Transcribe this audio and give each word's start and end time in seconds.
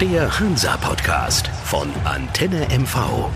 Der 0.00 0.40
Hansa-Podcast 0.40 1.48
von 1.64 1.90
Antenne 2.04 2.66
MV. 2.70 3.28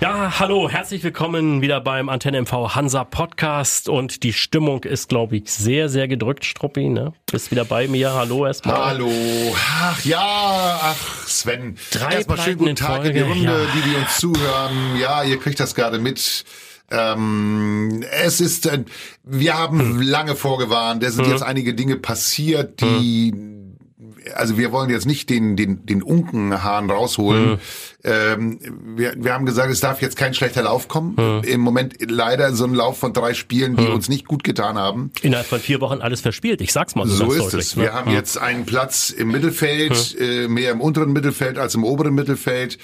Ja, 0.00 0.38
hallo, 0.38 0.68
herzlich 0.68 1.02
willkommen 1.02 1.62
wieder 1.62 1.80
beim 1.80 2.08
Antenne 2.10 2.42
MV 2.42 2.74
Hansa 2.74 3.04
Podcast 3.04 3.88
und 3.88 4.22
die 4.22 4.34
Stimmung 4.34 4.84
ist, 4.84 5.08
glaube 5.08 5.38
ich, 5.38 5.50
sehr, 5.50 5.88
sehr 5.88 6.06
gedrückt, 6.06 6.44
Struppi, 6.44 6.88
ne? 6.90 7.14
Bist 7.30 7.50
wieder 7.50 7.64
bei 7.64 7.88
mir, 7.88 8.12
hallo 8.12 8.46
erstmal. 8.46 8.76
Hallo, 8.76 9.10
ach 9.80 10.04
ja, 10.04 10.20
ach 10.82 11.26
Sven. 11.26 11.76
Drei 11.90 12.14
erstmal 12.16 12.38
schönen 12.38 12.58
guten 12.58 12.76
Tag 12.76 13.04
in 13.06 13.14
die 13.14 13.20
Folge, 13.20 13.34
Runde, 13.34 13.64
ja. 13.64 13.70
die, 13.74 13.90
die 13.90 13.96
uns 13.96 14.18
zuhören. 14.18 14.96
Ja, 15.00 15.22
ihr 15.22 15.38
kriegt 15.38 15.60
das 15.60 15.74
gerade 15.74 15.98
mit. 15.98 16.44
Ähm, 16.92 18.04
es 18.10 18.40
ist, 18.40 18.66
äh, 18.66 18.84
wir 19.22 19.56
haben 19.56 19.78
Hm. 19.78 20.02
lange 20.02 20.34
vorgewarnt, 20.34 21.02
da 21.02 21.10
sind 21.10 21.28
jetzt 21.28 21.42
einige 21.42 21.72
Dinge 21.72 21.96
passiert, 21.96 22.80
die, 22.80 23.32
also 24.34 24.58
wir 24.58 24.72
wollen 24.72 24.90
jetzt 24.90 25.06
nicht 25.06 25.30
den, 25.30 25.56
den, 25.56 25.84
den 25.86 26.02
Unkenhahn 26.02 26.90
rausholen. 26.90 27.58
Ähm, 28.04 28.58
wir, 28.96 29.14
wir 29.16 29.34
haben 29.34 29.46
gesagt, 29.46 29.70
es 29.70 29.80
darf 29.80 30.00
jetzt 30.02 30.16
kein 30.16 30.34
schlechter 30.34 30.62
Lauf 30.62 30.88
kommen. 30.88 31.42
Im 31.44 31.60
Moment 31.60 31.96
leider 32.10 32.54
so 32.54 32.64
ein 32.64 32.74
Lauf 32.74 32.98
von 32.98 33.12
drei 33.12 33.34
Spielen, 33.34 33.76
die 33.76 33.86
uns 33.86 34.08
nicht 34.08 34.26
gut 34.26 34.44
getan 34.44 34.78
haben. 34.78 35.12
Innerhalb 35.22 35.46
von 35.46 35.60
vier 35.60 35.80
Wochen 35.80 36.00
alles 36.00 36.20
verspielt, 36.20 36.60
ich 36.60 36.72
sag's 36.72 36.94
mal 36.94 37.06
so, 37.06 37.16
So 37.16 37.24
ganz 37.28 37.34
ist 37.34 37.44
deutlich, 37.44 37.66
es. 37.66 37.76
ne? 37.76 37.82
Wir 37.84 37.92
haben 37.94 38.10
jetzt 38.10 38.38
einen 38.38 38.64
Platz 38.66 39.10
im 39.10 39.28
Mittelfeld, 39.30 40.16
äh, 40.18 40.48
mehr 40.48 40.70
im 40.72 40.80
unteren 40.80 41.12
Mittelfeld 41.12 41.58
als 41.58 41.74
im 41.74 41.84
oberen 41.84 42.14
Mittelfeld. 42.14 42.78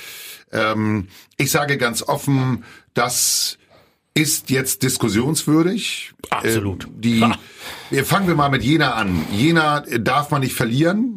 Ähm, 0.53 1.09
ich 1.39 1.51
sage 1.51 1.77
ganz 1.77 2.03
offen, 2.03 2.65
das 2.95 3.59
ist 4.15 4.49
jetzt 4.51 4.83
diskussionswürdig. 4.83 6.13
Absolut. 6.31 6.85
Äh, 6.85 6.89
die, 7.91 8.03
fangen 8.05 8.27
wir 8.29 8.35
mal 8.35 8.49
mit 8.49 8.63
Jena 8.63 8.95
an. 8.95 9.25
Jena 9.33 9.81
darf 10.01 10.31
man 10.31 10.41
nicht 10.41 10.55
verlieren. 10.55 11.16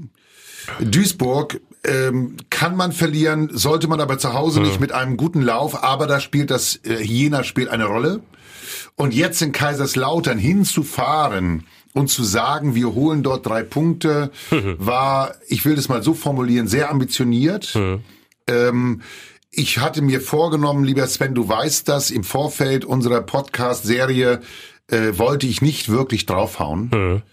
Duisburg 0.80 1.62
ähm, 1.84 2.38
kann 2.50 2.76
man 2.76 2.92
verlieren, 2.92 3.50
sollte 3.54 3.88
man 3.88 4.02
aber 4.02 4.18
zu 4.18 4.34
Hause 4.34 4.62
nicht 4.62 4.80
mit 4.80 4.92
einem 4.92 5.18
guten 5.18 5.42
Lauf, 5.42 5.84
aber 5.84 6.08
da 6.08 6.20
spielt 6.20 6.52
das 6.52 6.78
äh, 6.78 7.02
Jena 7.02 7.44
spielt 7.44 7.70
eine 7.70 7.86
Rolle. 7.86 8.22
Und 8.96 9.14
jetzt 9.14 9.42
in 9.42 9.54
Kaiserslautern 9.54 10.38
hinzufahren 10.38 11.66
und 11.94 12.10
zu 12.10 12.24
sagen, 12.24 12.76
wir 12.76 12.94
holen 12.94 13.24
dort 13.24 13.46
drei 13.46 13.64
Punkte, 13.64 14.32
war, 14.78 15.36
ich 15.48 15.64
will 15.66 15.76
das 15.76 15.90
mal 15.90 16.04
so 16.04 16.14
formulieren, 16.14 16.68
sehr 16.68 16.92
ambitioniert. 16.92 17.78
Ähm, 18.48 19.02
ich 19.52 19.80
hatte 19.80 20.02
mir 20.02 20.22
vorgenommen, 20.22 20.84
lieber 20.84 21.08
Sven, 21.08 21.34
du 21.34 21.48
weißt 21.48 21.88
das, 21.88 22.12
im 22.12 22.24
Vorfeld 22.24 22.86
unserer 22.86 23.22
Podcast-Serie 23.22 24.42
äh, 24.88 25.18
wollte 25.18 25.48
ich 25.48 25.62
nicht 25.62 25.90
wirklich 25.90 26.26
draufhauen. 26.26 27.24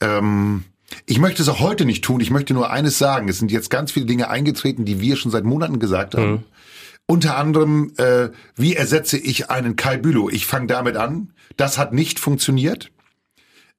Ähm, 0.00 0.64
ich 1.06 1.18
möchte 1.18 1.42
es 1.42 1.48
auch 1.48 1.60
heute 1.60 1.84
nicht 1.84 2.04
tun. 2.04 2.20
Ich 2.20 2.30
möchte 2.30 2.54
nur 2.54 2.70
eines 2.70 2.98
sagen. 2.98 3.28
Es 3.28 3.38
sind 3.38 3.50
jetzt 3.50 3.70
ganz 3.70 3.92
viele 3.92 4.06
Dinge 4.06 4.28
eingetreten, 4.28 4.84
die 4.84 5.00
wir 5.00 5.16
schon 5.16 5.30
seit 5.30 5.44
Monaten 5.44 5.78
gesagt 5.78 6.14
haben. 6.14 6.44
Unter 7.06 7.36
anderem, 7.36 7.92
äh, 7.98 8.30
wie 8.56 8.76
ersetze 8.76 9.18
ich 9.18 9.50
einen 9.50 9.76
Kai 9.76 9.98
Bülow? 9.98 10.30
Ich 10.30 10.46
fange 10.46 10.66
damit 10.66 10.96
an. 10.96 11.32
Das 11.56 11.76
hat 11.76 11.92
nicht 11.92 12.18
funktioniert. 12.18 12.90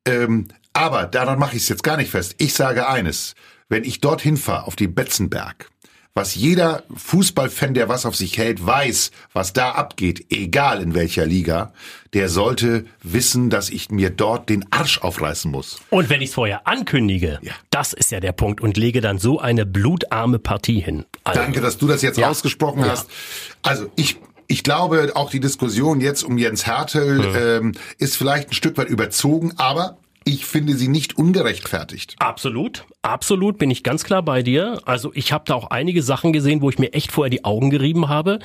Ähm, 0.05 0.47
aber 0.73 1.05
daran 1.05 1.39
mache 1.39 1.55
ich 1.55 1.63
es 1.63 1.69
jetzt 1.69 1.83
gar 1.83 1.97
nicht 1.97 2.11
fest. 2.11 2.35
Ich 2.37 2.53
sage 2.53 2.87
eines. 2.87 3.33
Wenn 3.67 3.83
ich 3.83 3.99
dorthin 3.99 4.37
fahre, 4.37 4.67
auf 4.67 4.75
die 4.75 4.87
Betzenberg, 4.87 5.69
was 6.17 6.33
jeder 6.33 6.83
Fußballfan, 6.95 7.73
der 7.73 7.89
was 7.89 8.05
auf 8.05 8.15
sich 8.15 8.37
hält, 8.37 8.65
weiß, 8.65 9.11
was 9.33 9.51
da 9.51 9.71
abgeht, 9.71 10.25
egal 10.29 10.81
in 10.81 10.95
welcher 10.95 11.25
Liga, 11.25 11.73
der 12.13 12.29
sollte 12.29 12.85
wissen, 13.03 13.49
dass 13.49 13.69
ich 13.69 13.91
mir 13.91 14.09
dort 14.11 14.47
den 14.47 14.65
Arsch 14.71 14.99
aufreißen 14.99 15.51
muss. 15.51 15.81
Und 15.89 16.09
wenn 16.09 16.21
ich 16.21 16.29
es 16.29 16.35
vorher 16.35 16.65
ankündige, 16.67 17.39
Ja. 17.41 17.51
das 17.69 17.91
ist 17.91 18.11
ja 18.11 18.21
der 18.21 18.31
Punkt 18.31 18.61
und 18.61 18.77
lege 18.77 19.01
dann 19.01 19.17
so 19.19 19.39
eine 19.41 19.65
blutarme 19.65 20.39
Partie 20.39 20.79
hin. 20.79 21.03
Also, 21.25 21.41
Danke, 21.41 21.59
dass 21.59 21.77
du 21.77 21.85
das 21.87 22.01
jetzt 22.01 22.17
Ja. 22.17 22.29
ausgesprochen 22.29 22.79
Ja. 22.79 22.91
hast. 22.91 23.07
Also 23.61 23.91
ich, 23.97 24.15
ich 24.47 24.63
glaube, 24.63 25.11
auch 25.15 25.29
die 25.29 25.41
Diskussion 25.41 25.99
jetzt 25.99 26.23
um 26.23 26.37
Jens 26.37 26.65
Hertel 26.65 27.25
ähm, 27.35 27.71
ist 27.97 28.15
vielleicht 28.15 28.51
ein 28.51 28.53
Stück 28.53 28.77
weit 28.77 28.87
überzogen, 28.87 29.51
aber 29.57 29.97
ich 30.27 30.45
finde 30.45 30.75
sie 30.75 30.87
nicht 30.87 31.17
ungerechtfertigt. 31.17 32.15
Absolut, 32.17 32.85
absolut 33.03 33.59
bin 33.59 33.69
ich 33.69 33.83
ganz 33.83 34.03
klar 34.03 34.23
bei 34.23 34.41
dir. 34.41 34.81
Also 34.85 35.11
ich 35.13 35.31
habe 35.31 35.45
da 35.45 35.53
auch 35.53 35.69
einige 35.69 36.01
Sachen 36.01 36.33
gesehen, 36.33 36.61
wo 36.61 36.69
ich 36.69 36.79
mir 36.79 36.93
echt 36.93 37.11
vorher 37.11 37.29
die 37.29 37.45
Augen 37.45 37.69
gerieben 37.69 38.09
habe. 38.09 38.39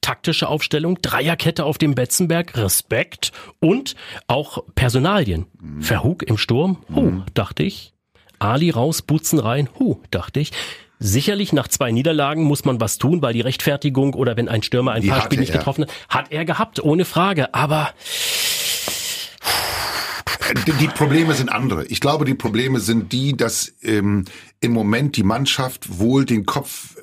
Taktische 0.00 0.48
Aufstellung, 0.48 0.98
Dreierkette 1.02 1.64
auf 1.64 1.76
dem 1.76 1.94
Betzenberg, 1.94 2.56
Respekt 2.56 3.32
und 3.60 3.96
auch 4.28 4.64
Personalien. 4.74 5.46
Verhug 5.80 6.22
im 6.22 6.38
Sturm, 6.38 6.78
huh, 6.94 7.22
dachte 7.34 7.64
ich. 7.64 7.92
Ali 8.38 8.70
raus, 8.70 9.02
Butzen 9.02 9.38
rein, 9.38 9.68
huh, 9.78 10.00
dachte 10.10 10.40
ich. 10.40 10.52
Sicherlich 10.98 11.52
nach 11.52 11.68
zwei 11.68 11.92
Niederlagen 11.92 12.44
muss 12.44 12.64
man 12.64 12.80
was 12.80 12.96
tun, 12.96 13.20
weil 13.20 13.34
die 13.34 13.42
Rechtfertigung 13.42 14.14
oder 14.14 14.38
wenn 14.38 14.48
ein 14.48 14.62
Stürmer 14.62 14.92
ein 14.92 15.02
Die 15.02 15.08
paar 15.08 15.20
Spiele 15.20 15.42
nicht 15.42 15.52
getroffen 15.52 15.84
hat, 15.84 15.92
hat 16.08 16.32
er 16.32 16.46
gehabt, 16.46 16.82
ohne 16.82 17.04
Frage. 17.04 17.52
Aber 17.52 17.90
Die, 20.80 20.86
Probleme 20.88 21.34
sind 21.34 21.48
andere. 21.50 21.84
Ich 21.86 22.00
glaube, 22.00 22.24
die 22.24 22.34
Probleme 22.34 22.80
sind 22.80 23.12
die, 23.12 23.36
dass 23.36 23.72
ähm, 23.82 24.24
im 24.60 24.72
Moment 24.72 25.16
die 25.16 25.22
Mannschaft 25.22 25.98
wohl 25.98 26.24
den 26.24 26.46
Kopf 26.46 26.96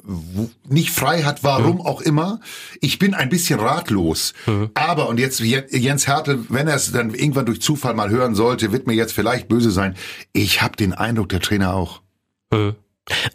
nicht 0.68 0.90
frei 0.92 1.24
hat, 1.24 1.44
warum 1.44 1.80
auch 1.82 2.02
immer. 2.02 2.40
Ich 2.82 3.00
bin 3.00 3.14
ein 3.14 3.30
bisschen 3.30 3.60
ratlos. 3.60 4.34
Aber, 4.74 5.08
und 5.08 5.20
jetzt 5.20 5.40
Je- 5.40 5.64
Jens 5.70 6.08
Hertel, 6.08 6.46
wenn 6.50 6.68
er 6.68 6.76
es 6.76 6.92
dann 6.92 7.14
irgendwann 7.14 7.46
durch 7.46 7.62
Zufall 7.62 7.94
mal 7.94 8.10
hören 8.10 8.36
sollte, 8.36 8.72
wird 8.72 8.86
mir 8.88 8.94
jetzt 8.94 9.14
vielleicht 9.14 9.48
böse 9.48 9.72
sein. 9.72 9.96
Ich 10.34 10.62
habe 10.62 10.76
den 10.76 10.94
Eindruck, 10.94 11.30
der 11.30 11.40
Trainer 11.40 11.74
auch. 11.74 12.02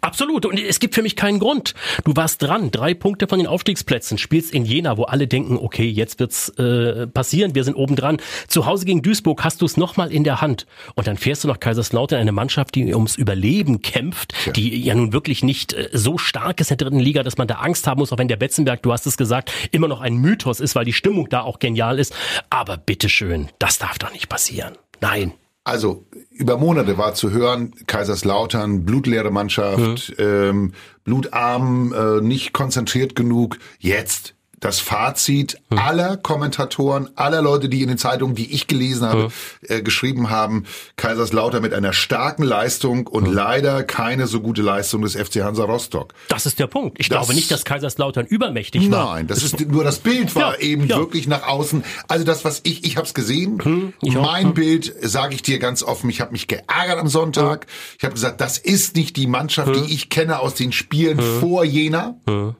Absolut. 0.01 0.45
Und 0.45 0.59
es 0.59 0.79
gibt 0.79 0.95
für 0.95 1.03
mich 1.03 1.15
keinen 1.15 1.39
Grund. 1.39 1.73
Du 2.03 2.15
warst 2.15 2.41
dran. 2.41 2.71
Drei 2.71 2.93
Punkte 2.93 3.27
von 3.27 3.37
den 3.37 3.47
Aufstiegsplätzen. 3.47 4.17
Spielst 4.17 4.51
in 4.53 4.65
Jena, 4.65 4.97
wo 4.97 5.03
alle 5.03 5.27
denken, 5.27 5.57
okay, 5.57 5.87
jetzt 5.87 6.19
wird's 6.19 6.49
äh, 6.57 7.05
passieren. 7.07 7.53
Wir 7.53 7.63
sind 7.63 7.75
oben 7.75 7.95
dran. 7.95 8.17
Zu 8.47 8.65
Hause 8.65 8.85
gegen 8.85 9.01
Duisburg 9.01 9.43
hast 9.43 9.61
du 9.61 9.65
es 9.65 9.77
nochmal 9.77 10.11
in 10.11 10.23
der 10.23 10.41
Hand. 10.41 10.65
Und 10.95 11.07
dann 11.07 11.17
fährst 11.17 11.43
du 11.43 11.47
nach 11.47 11.59
Kaiserslautern, 11.59 12.19
eine 12.19 12.31
Mannschaft, 12.31 12.75
die 12.75 12.93
ums 12.93 13.15
Überleben 13.15 13.81
kämpft, 13.81 14.33
die 14.55 14.81
ja 14.81 14.95
nun 14.95 15.13
wirklich 15.13 15.43
nicht 15.43 15.73
äh, 15.73 15.89
so 15.93 16.17
stark 16.17 16.59
ist 16.61 16.71
in 16.71 16.77
der 16.77 16.87
dritten 16.87 16.99
Liga, 16.99 17.23
dass 17.23 17.37
man 17.37 17.47
da 17.47 17.55
Angst 17.55 17.85
haben 17.85 17.99
muss, 17.99 18.11
auch 18.11 18.17
wenn 18.17 18.27
der 18.27 18.37
Betzenberg, 18.37 18.81
du 18.81 18.91
hast 18.91 19.05
es 19.05 19.17
gesagt, 19.17 19.51
immer 19.71 19.87
noch 19.87 20.01
ein 20.01 20.15
Mythos 20.15 20.59
ist, 20.59 20.75
weil 20.75 20.85
die 20.85 20.93
Stimmung 20.93 21.29
da 21.29 21.41
auch 21.41 21.59
genial 21.59 21.99
ist. 21.99 22.13
Aber 22.49 22.77
bitteschön, 22.77 23.49
das 23.59 23.77
darf 23.77 23.99
doch 23.99 24.11
nicht 24.11 24.29
passieren. 24.29 24.77
Nein. 25.01 25.33
Also 25.69 26.07
über 26.31 26.57
Monate 26.57 26.97
war 26.97 27.13
zu 27.13 27.29
hören, 27.29 27.75
Kaiserslautern, 27.85 28.85
blutleere 28.85 29.29
Mannschaft, 29.29 30.15
ähm, 30.17 30.73
blutarm, 31.03 31.93
äh, 31.93 32.21
nicht 32.21 32.53
konzentriert 32.53 33.15
genug. 33.15 33.59
Jetzt 33.77 34.33
das 34.59 34.79
Fazit 34.79 35.57
aller 35.69 36.17
Kommentatoren, 36.17 37.09
aller 37.15 37.41
Leute, 37.41 37.69
die 37.69 37.81
in 37.81 37.87
den 37.87 37.97
Zeitungen, 37.97 38.35
die 38.35 38.53
ich 38.53 38.67
gelesen 38.67 39.07
habe, 39.07 39.29
äh, 39.61 39.81
geschrieben 39.81 40.29
haben, 40.29 40.65
Kaiserslautern 40.97 41.61
mit 41.61 41.73
einer 41.73 41.93
starken 41.93 42.43
Leistung 42.43 43.07
und 43.07 43.25
leider 43.25 43.83
keine 43.83 44.27
so 44.27 44.41
gute 44.41 44.61
Leistung 44.61 45.01
des 45.01 45.15
FC 45.15 45.43
Hansa 45.43 45.63
Rostock. 45.63 46.13
Das 46.27 46.45
ist 46.45 46.59
der 46.59 46.67
Punkt. 46.67 46.97
Ich 46.99 47.09
Das- 47.09 47.19
glaube 47.19 47.33
nicht, 47.35 47.49
dass 47.51 47.63
Kaiserslautern 47.65 48.25
übermächtig 48.25 48.91
war. 48.91 49.13
Nein, 49.15 49.27
das 49.27 49.43
ist 49.43 49.59
nur 49.67 49.83
das 49.83 49.99
Bild 49.99 50.35
war 50.35 50.55
Ja, 50.55 50.59
eben 50.59 50.87
ja. 50.87 50.97
wirklich 50.97 51.27
nach 51.27 51.47
außen. 51.47 51.83
Also 52.07 52.25
das, 52.25 52.43
was 52.45 52.61
ich, 52.63 52.83
ich 52.85 52.97
habe 52.97 53.07
es 53.07 53.13
gesehen. 53.13 53.93
auch. 54.01 54.21
mein 54.21 54.53
Bild, 54.53 54.93
sage 55.01 55.35
ich 55.35 55.41
dir 55.41 55.59
ganz 55.59 55.83
offen, 55.83 56.09
ich 56.09 56.21
habe 56.21 56.31
mich 56.31 56.47
geärgert 56.47 56.99
am 56.99 57.07
Sonntag. 57.07 57.67
Ich 57.97 58.03
habe 58.03 58.13
gesagt, 58.13 58.41
das 58.41 58.57
ist 58.57 58.95
nicht 58.95 59.15
die 59.15 59.27
Mannschaft, 59.27 59.75
die 59.75 59.93
ich 59.93 60.09
kenne 60.09 60.39
aus 60.39 60.55
den 60.55 60.71
Spielen 60.71 61.19
vor 61.39 61.63
Jena. 61.63 62.15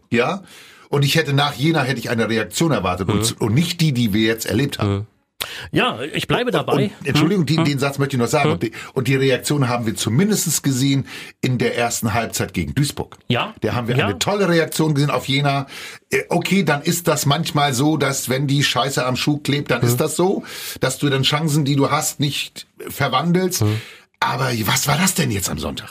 Ja. 0.09 0.43
Und 0.89 1.05
ich 1.05 1.15
hätte 1.15 1.33
nach 1.33 1.53
Jena 1.53 1.83
hätte 1.83 1.99
ich 1.99 2.09
eine 2.09 2.27
Reaktion 2.29 2.71
erwartet 2.71 3.09
und, 3.09 3.39
und 3.39 3.53
nicht 3.53 3.79
die, 3.79 3.93
die 3.93 4.11
wir 4.13 4.23
jetzt 4.25 4.45
erlebt 4.45 4.79
haben. 4.79 5.07
Ja, 5.71 5.99
ich 6.01 6.27
bleibe 6.27 6.51
dabei. 6.51 6.91
Und, 6.99 7.07
Entschuldigung, 7.07 7.45
die, 7.45 7.55
den 7.55 7.79
Satz 7.79 7.97
möchte 7.97 8.17
ich 8.17 8.19
noch 8.19 8.27
sagen. 8.27 8.51
Und, 8.51 8.63
die, 8.63 8.71
und 8.93 9.07
die 9.07 9.15
Reaktion 9.15 9.69
haben 9.69 9.85
wir 9.85 9.95
zumindest 9.95 10.63
gesehen 10.63 11.07
in 11.39 11.57
der 11.57 11.77
ersten 11.77 12.13
Halbzeit 12.13 12.53
gegen 12.53 12.75
Duisburg. 12.75 13.17
Ja. 13.29 13.53
Da 13.61 13.73
haben 13.73 13.87
wir 13.87 13.95
Ja. 13.95 14.07
eine 14.07 14.19
tolle 14.19 14.49
Reaktion 14.49 14.95
gesehen 14.95 15.11
auf 15.11 15.27
Jena. 15.29 15.67
Äh, 16.11 16.23
Okay, 16.27 16.63
dann 16.63 16.81
ist 16.81 17.07
das 17.07 17.25
manchmal 17.25 17.73
so, 17.73 17.95
dass 17.95 18.27
wenn 18.27 18.47
die 18.47 18.63
Scheiße 18.63 19.05
am 19.05 19.15
Schuh 19.15 19.37
klebt, 19.37 19.71
dann 19.71 19.81
ist 19.81 19.97
das 20.01 20.17
so, 20.17 20.43
dass 20.81 20.97
du 20.97 21.07
dann 21.09 21.23
Chancen, 21.23 21.63
die 21.63 21.75
du 21.77 21.89
hast, 21.89 22.19
nicht 22.19 22.67
verwandelst. 22.89 23.63
Aber 24.19 24.51
was 24.65 24.87
war 24.87 24.97
das 24.97 25.13
denn 25.13 25.31
jetzt 25.31 25.49
am 25.49 25.57
Sonntag? 25.59 25.89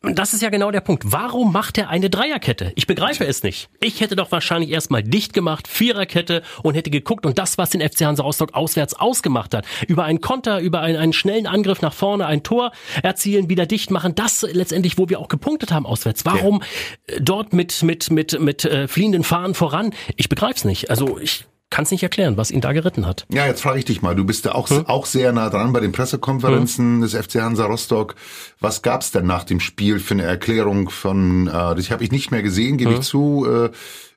Und 0.00 0.18
das 0.20 0.32
ist 0.32 0.42
ja 0.42 0.48
genau 0.48 0.70
der 0.70 0.80
Punkt. 0.80 1.02
Warum 1.06 1.52
macht 1.52 1.76
er 1.76 1.88
eine 1.88 2.08
Dreierkette? 2.08 2.72
Ich 2.76 2.86
begreife 2.86 3.26
es 3.26 3.42
nicht. 3.42 3.68
Ich 3.80 4.00
hätte 4.00 4.14
doch 4.14 4.30
wahrscheinlich 4.30 4.70
erstmal 4.70 5.02
dicht 5.02 5.32
gemacht, 5.32 5.66
Viererkette 5.66 6.42
und 6.62 6.74
hätte 6.74 6.90
geguckt 6.90 7.26
und 7.26 7.36
das, 7.36 7.58
was 7.58 7.70
den 7.70 7.80
FC 7.80 8.02
Hansa 8.02 8.22
Rostock 8.22 8.54
auswärts 8.54 8.94
ausgemacht 8.94 9.54
hat, 9.54 9.66
über 9.88 10.04
einen 10.04 10.20
Konter, 10.20 10.60
über 10.60 10.82
einen, 10.82 10.96
einen 10.98 11.12
schnellen 11.12 11.48
Angriff 11.48 11.82
nach 11.82 11.92
vorne, 11.92 12.26
ein 12.26 12.44
Tor 12.44 12.70
erzielen, 13.02 13.48
wieder 13.48 13.66
dicht 13.66 13.90
machen, 13.90 14.14
das 14.14 14.42
letztendlich, 14.42 14.98
wo 14.98 15.08
wir 15.08 15.18
auch 15.18 15.28
gepunktet 15.28 15.72
haben 15.72 15.84
auswärts. 15.84 16.24
Warum 16.24 16.62
äh, 17.06 17.20
dort 17.20 17.52
mit 17.52 17.82
mit 17.82 18.10
mit 18.12 18.38
mit 18.38 18.64
äh, 18.64 18.86
fliehenden 18.86 19.24
Fahnen 19.24 19.54
voran? 19.54 19.92
Ich 20.14 20.28
begreife 20.28 20.54
es 20.54 20.64
nicht. 20.64 20.90
Also 20.90 21.18
ich 21.18 21.44
kann 21.70 21.84
es 21.84 21.90
nicht 21.90 22.02
erklären, 22.02 22.36
was 22.36 22.50
ihn 22.50 22.60
da 22.60 22.72
geritten 22.72 23.06
hat. 23.06 23.26
Ja, 23.30 23.46
jetzt 23.46 23.62
frage 23.62 23.78
ich 23.78 23.84
dich 23.84 24.00
mal, 24.00 24.16
du 24.16 24.24
bist 24.24 24.44
ja 24.44 24.54
auch, 24.54 24.70
hm? 24.70 24.86
auch 24.86 25.06
sehr 25.06 25.32
nah 25.32 25.50
dran 25.50 25.72
bei 25.72 25.80
den 25.80 25.92
Pressekonferenzen 25.92 26.94
hm? 26.94 27.00
des 27.02 27.14
FC 27.14 27.36
Hansa 27.42 27.66
Rostock. 27.66 28.14
Was 28.60 28.82
gab's 28.82 29.10
denn 29.10 29.26
nach 29.26 29.44
dem 29.44 29.60
Spiel 29.60 29.98
für 29.98 30.14
eine 30.14 30.24
Erklärung 30.24 30.88
von, 30.88 31.46
äh, 31.46 31.50
das 31.50 31.90
habe 31.90 32.04
ich 32.04 32.10
nicht 32.10 32.30
mehr 32.30 32.42
gesehen, 32.42 32.78
gebe 32.78 32.92
hm? 32.92 33.00
ich 33.00 33.06
zu. 33.06 33.46
Äh, 33.46 33.70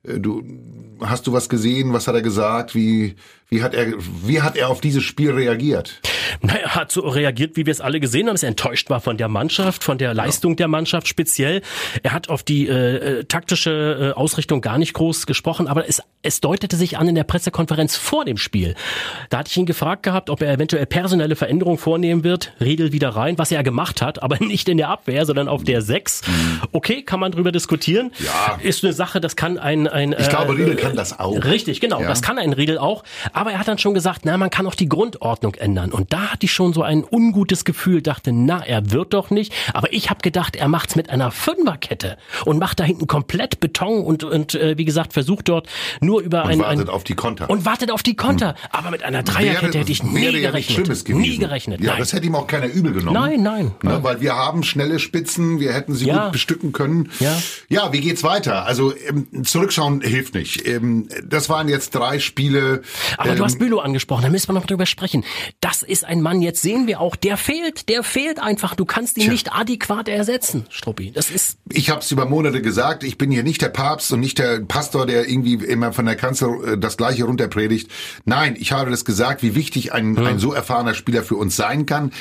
du 0.04 0.44
hast 1.02 1.28
du 1.28 1.34
was 1.34 1.50
gesehen? 1.50 1.94
Was 1.94 2.08
hat 2.08 2.16
er 2.16 2.22
gesagt? 2.22 2.74
Wie 2.74 3.16
wie 3.54 3.64
hat 3.64 3.74
er 3.74 3.94
wie 3.98 4.42
hat 4.42 4.56
er 4.56 4.70
auf 4.70 4.80
dieses 4.80 5.04
Spiel 5.04 5.32
reagiert? 5.32 6.00
Na, 6.40 6.54
er 6.56 6.74
hat 6.74 6.94
so 6.94 7.02
reagiert, 7.02 7.58
wie 7.58 7.66
wir 7.66 7.72
es 7.72 7.82
alle 7.82 8.00
gesehen 8.00 8.28
haben, 8.28 8.36
dass 8.36 8.44
er 8.44 8.50
enttäuscht 8.50 8.90
war 8.90 9.02
von 9.02 9.18
der 9.18 9.28
Mannschaft, 9.28 9.84
von 9.84 9.98
der 9.98 10.14
Leistung 10.14 10.54
ja. 10.54 10.56
der 10.58 10.68
Mannschaft 10.70 11.06
speziell. 11.10 11.62
Er 12.02 12.14
hat 12.14 12.30
auf 12.30 12.44
die 12.44 12.70
äh, 12.70 13.20
äh, 13.20 13.24
taktische 13.26 14.14
äh, 14.16 14.18
Ausrichtung 14.18 14.62
gar 14.62 14.78
nicht 14.78 14.94
groß 14.94 15.26
gesprochen, 15.26 15.68
aber 15.68 15.90
es, 15.90 16.02
es 16.22 16.40
deutete 16.40 16.78
sich 16.78 16.98
an 16.98 17.10
in 17.10 17.16
der 17.16 17.26
Pressekonferenz 17.26 17.98
vor 17.98 18.24
dem 18.24 18.38
Spiel. 18.38 18.74
Da 19.30 19.40
hatte 19.40 19.50
ich 19.52 19.58
ihn 19.58 19.66
gefragt 19.66 20.04
gehabt, 20.04 20.30
ob 20.30 20.42
er 20.42 20.54
eventuell 20.54 20.86
personelle 20.86 21.36
Veränderungen 21.36 21.78
vornehmen 21.78 22.24
wird. 22.24 22.54
Riedel 22.62 22.94
wieder 22.94 23.10
rein, 23.10 23.38
was 23.38 23.52
er 23.52 23.64
gemacht 23.64 24.02
hat, 24.02 24.24
aber 24.24 24.38
nicht 24.40 24.70
in 24.70 24.78
der 24.78 24.88
Abwehr, 24.88 25.26
sondern 25.26 25.50
auf 25.50 25.66
der 25.66 25.82
6. 25.82 26.26
Mhm. 26.26 26.62
Okay, 26.72 27.02
kann 27.02 27.20
man 27.20 27.34
drüber 27.34 27.52
diskutieren. 27.52 28.14
Ja. 28.20 28.60
Ist 28.64 28.86
eine 28.86 28.94
Sache, 28.94 29.20
das 29.20 29.36
kann 29.36 29.58
ein... 29.58 29.90
ein 29.90 30.16
ich 30.18 30.30
glaube, 30.30 30.58
Riedel 30.58 30.78
äh, 30.78 30.82
kann 30.82 30.96
das 30.96 31.20
auch. 31.20 31.44
Richtig, 31.44 31.82
genau. 31.82 32.00
Ja. 32.00 32.08
Das 32.08 32.22
kann 32.22 32.38
ein 32.38 32.54
Riedel 32.54 32.78
auch. 32.78 33.04
Aber 33.34 33.41
er 33.50 33.60
hat 33.60 33.68
dann 33.68 33.80
schon 33.80 33.94
gesagt, 33.94 34.22
na, 34.26 34.38
man 34.38 34.50
kann 34.50 34.68
auch 34.68 34.76
die 34.76 34.88
Grundordnung 34.88 35.56
ändern. 35.56 35.92
Und 35.92 36.14
da 36.14 36.32
hatte 36.32 36.46
ich 36.46 36.54
schon 36.54 36.74
so 36.74 36.84
ein 36.84 37.04
ungutes 37.10 37.66
Gefühl, 37.66 38.02
dachte, 38.02 38.32
na, 38.32 38.64
er 38.64 38.92
wird 38.92 39.14
doch 39.14 39.32
nicht. 39.32 39.54
Aber 39.74 39.92
ich 39.94 40.10
habe 40.10 40.22
gedacht, 40.22 40.56
er 40.56 40.68
macht's 40.68 40.96
mit 40.96 41.10
einer 41.10 41.32
Fünferkette 41.32 42.18
und 42.46 42.60
macht 42.60 42.80
da 42.80 42.84
hinten 42.84 43.08
komplett 43.08 43.60
Beton 43.60 44.04
und, 44.04 44.24
und 44.24 44.54
äh, 44.54 44.78
wie 44.78 44.86
gesagt, 44.86 45.14
versucht 45.14 45.50
dort 45.50 45.68
nur 46.02 46.22
über 46.22 46.44
und 46.44 46.52
ein... 46.52 46.60
wartet 46.60 46.90
ein, 46.90 46.94
auf 46.94 47.04
die 47.04 47.16
Konter. 47.16 47.50
Und 47.50 47.66
wartet 47.66 47.92
auf 47.92 48.04
die 48.04 48.16
Konter. 48.16 48.50
Hm. 48.50 48.56
Aber 48.72 48.92
mit 48.92 49.04
einer 49.04 49.24
Dreierkette 49.24 49.74
wäre, 49.74 49.80
hätte 49.80 49.92
ich 49.92 50.04
nie 50.04 50.32
gerechnet. 50.42 51.10
Nie 51.10 51.38
gerechnet. 51.38 51.82
Ja, 51.82 51.92
nein. 51.92 52.00
das 52.00 52.14
hätte 52.14 52.28
ihm 52.28 52.36
auch 52.36 52.48
keiner 52.48 52.68
übel 52.68 52.94
genommen. 52.94 53.14
Nein, 53.14 53.42
nein. 53.42 53.66
Ne, 53.66 53.74
nein. 53.94 54.04
Weil 54.04 54.22
wir 54.22 54.36
haben 54.36 54.64
schnelle 54.64 55.00
Spitzen, 55.00 55.60
wir 55.60 55.74
hätten 55.74 55.96
sie 55.96 56.08
ja. 56.08 56.26
gut 56.26 56.34
bestücken 56.34 56.72
können. 56.72 57.10
Ja. 57.20 57.42
ja, 57.70 57.94
wie 57.94 58.02
geht's 58.02 58.24
weiter? 58.24 58.66
Also 58.66 58.94
ähm, 59.08 59.44
zurückschauen 59.44 60.02
hilft 60.02 60.36
nicht. 60.36 60.68
Ähm, 60.68 61.08
das 61.24 61.50
waren 61.50 61.68
jetzt 61.68 61.96
drei 61.96 62.20
Spiele. 62.20 62.82
Aber 63.18 63.31
ähm, 63.34 63.38
du 63.40 63.46
hast 63.46 63.60
Bülow 63.60 63.80
angesprochen, 63.80 64.24
da 64.24 64.30
müssen 64.30 64.50
wir 64.50 64.54
noch 64.54 64.66
drüber 64.66 64.86
sprechen. 64.86 65.24
Das 65.60 65.84
ist 65.84 66.06
ein 66.06 66.22
Mann, 66.22 66.42
jetzt 66.42 66.62
sehen 66.62 66.88
wir 66.88 67.00
auch, 67.00 67.16
der 67.16 67.38
fehlt, 67.38 67.90
der 67.90 68.04
fehlt 68.04 68.40
einfach. 68.40 68.76
Du 68.76 68.86
kannst 68.86 69.18
ihn 69.18 69.24
Tja. 69.24 69.32
nicht 69.32 69.54
adäquat 69.54 70.08
ersetzen, 70.08 70.66
Struppi. 70.70 71.12
Das 71.12 71.30
ist. 71.30 71.58
Ich 71.70 71.90
habe 71.90 72.02
es 72.02 72.12
über 72.12 72.26
Monate 72.26 72.62
gesagt. 72.62 73.04
Ich 73.04 73.18
bin 73.18 73.32
hier 73.32 73.44
nicht 73.44 73.62
der 73.62 73.70
Papst 73.70 74.12
und 74.12 74.20
nicht 74.20 74.40
der 74.40 74.62
Pastor, 74.62 75.06
der 75.06 75.30
irgendwie 75.30 75.54
immer 75.54 75.94
von 75.94 76.06
der 76.06 76.16
Kanzel 76.16 76.74
äh, 76.74 76.78
das 76.78 76.98
Gleiche 76.98 77.26
runterpredigt. 77.26 77.90
Nein, 78.26 78.56
ich 78.60 78.72
habe 78.72 78.92
das 78.92 79.06
gesagt, 79.06 79.44
wie 79.44 79.56
wichtig 79.56 79.94
ein, 79.94 80.18
hm. 80.18 80.26
ein 80.26 80.40
so 80.40 80.54
erfahrener 80.54 80.94
Spieler 80.94 81.24
für 81.24 81.36
uns 81.36 81.56
sein 81.56 81.86
kann. 81.86 82.12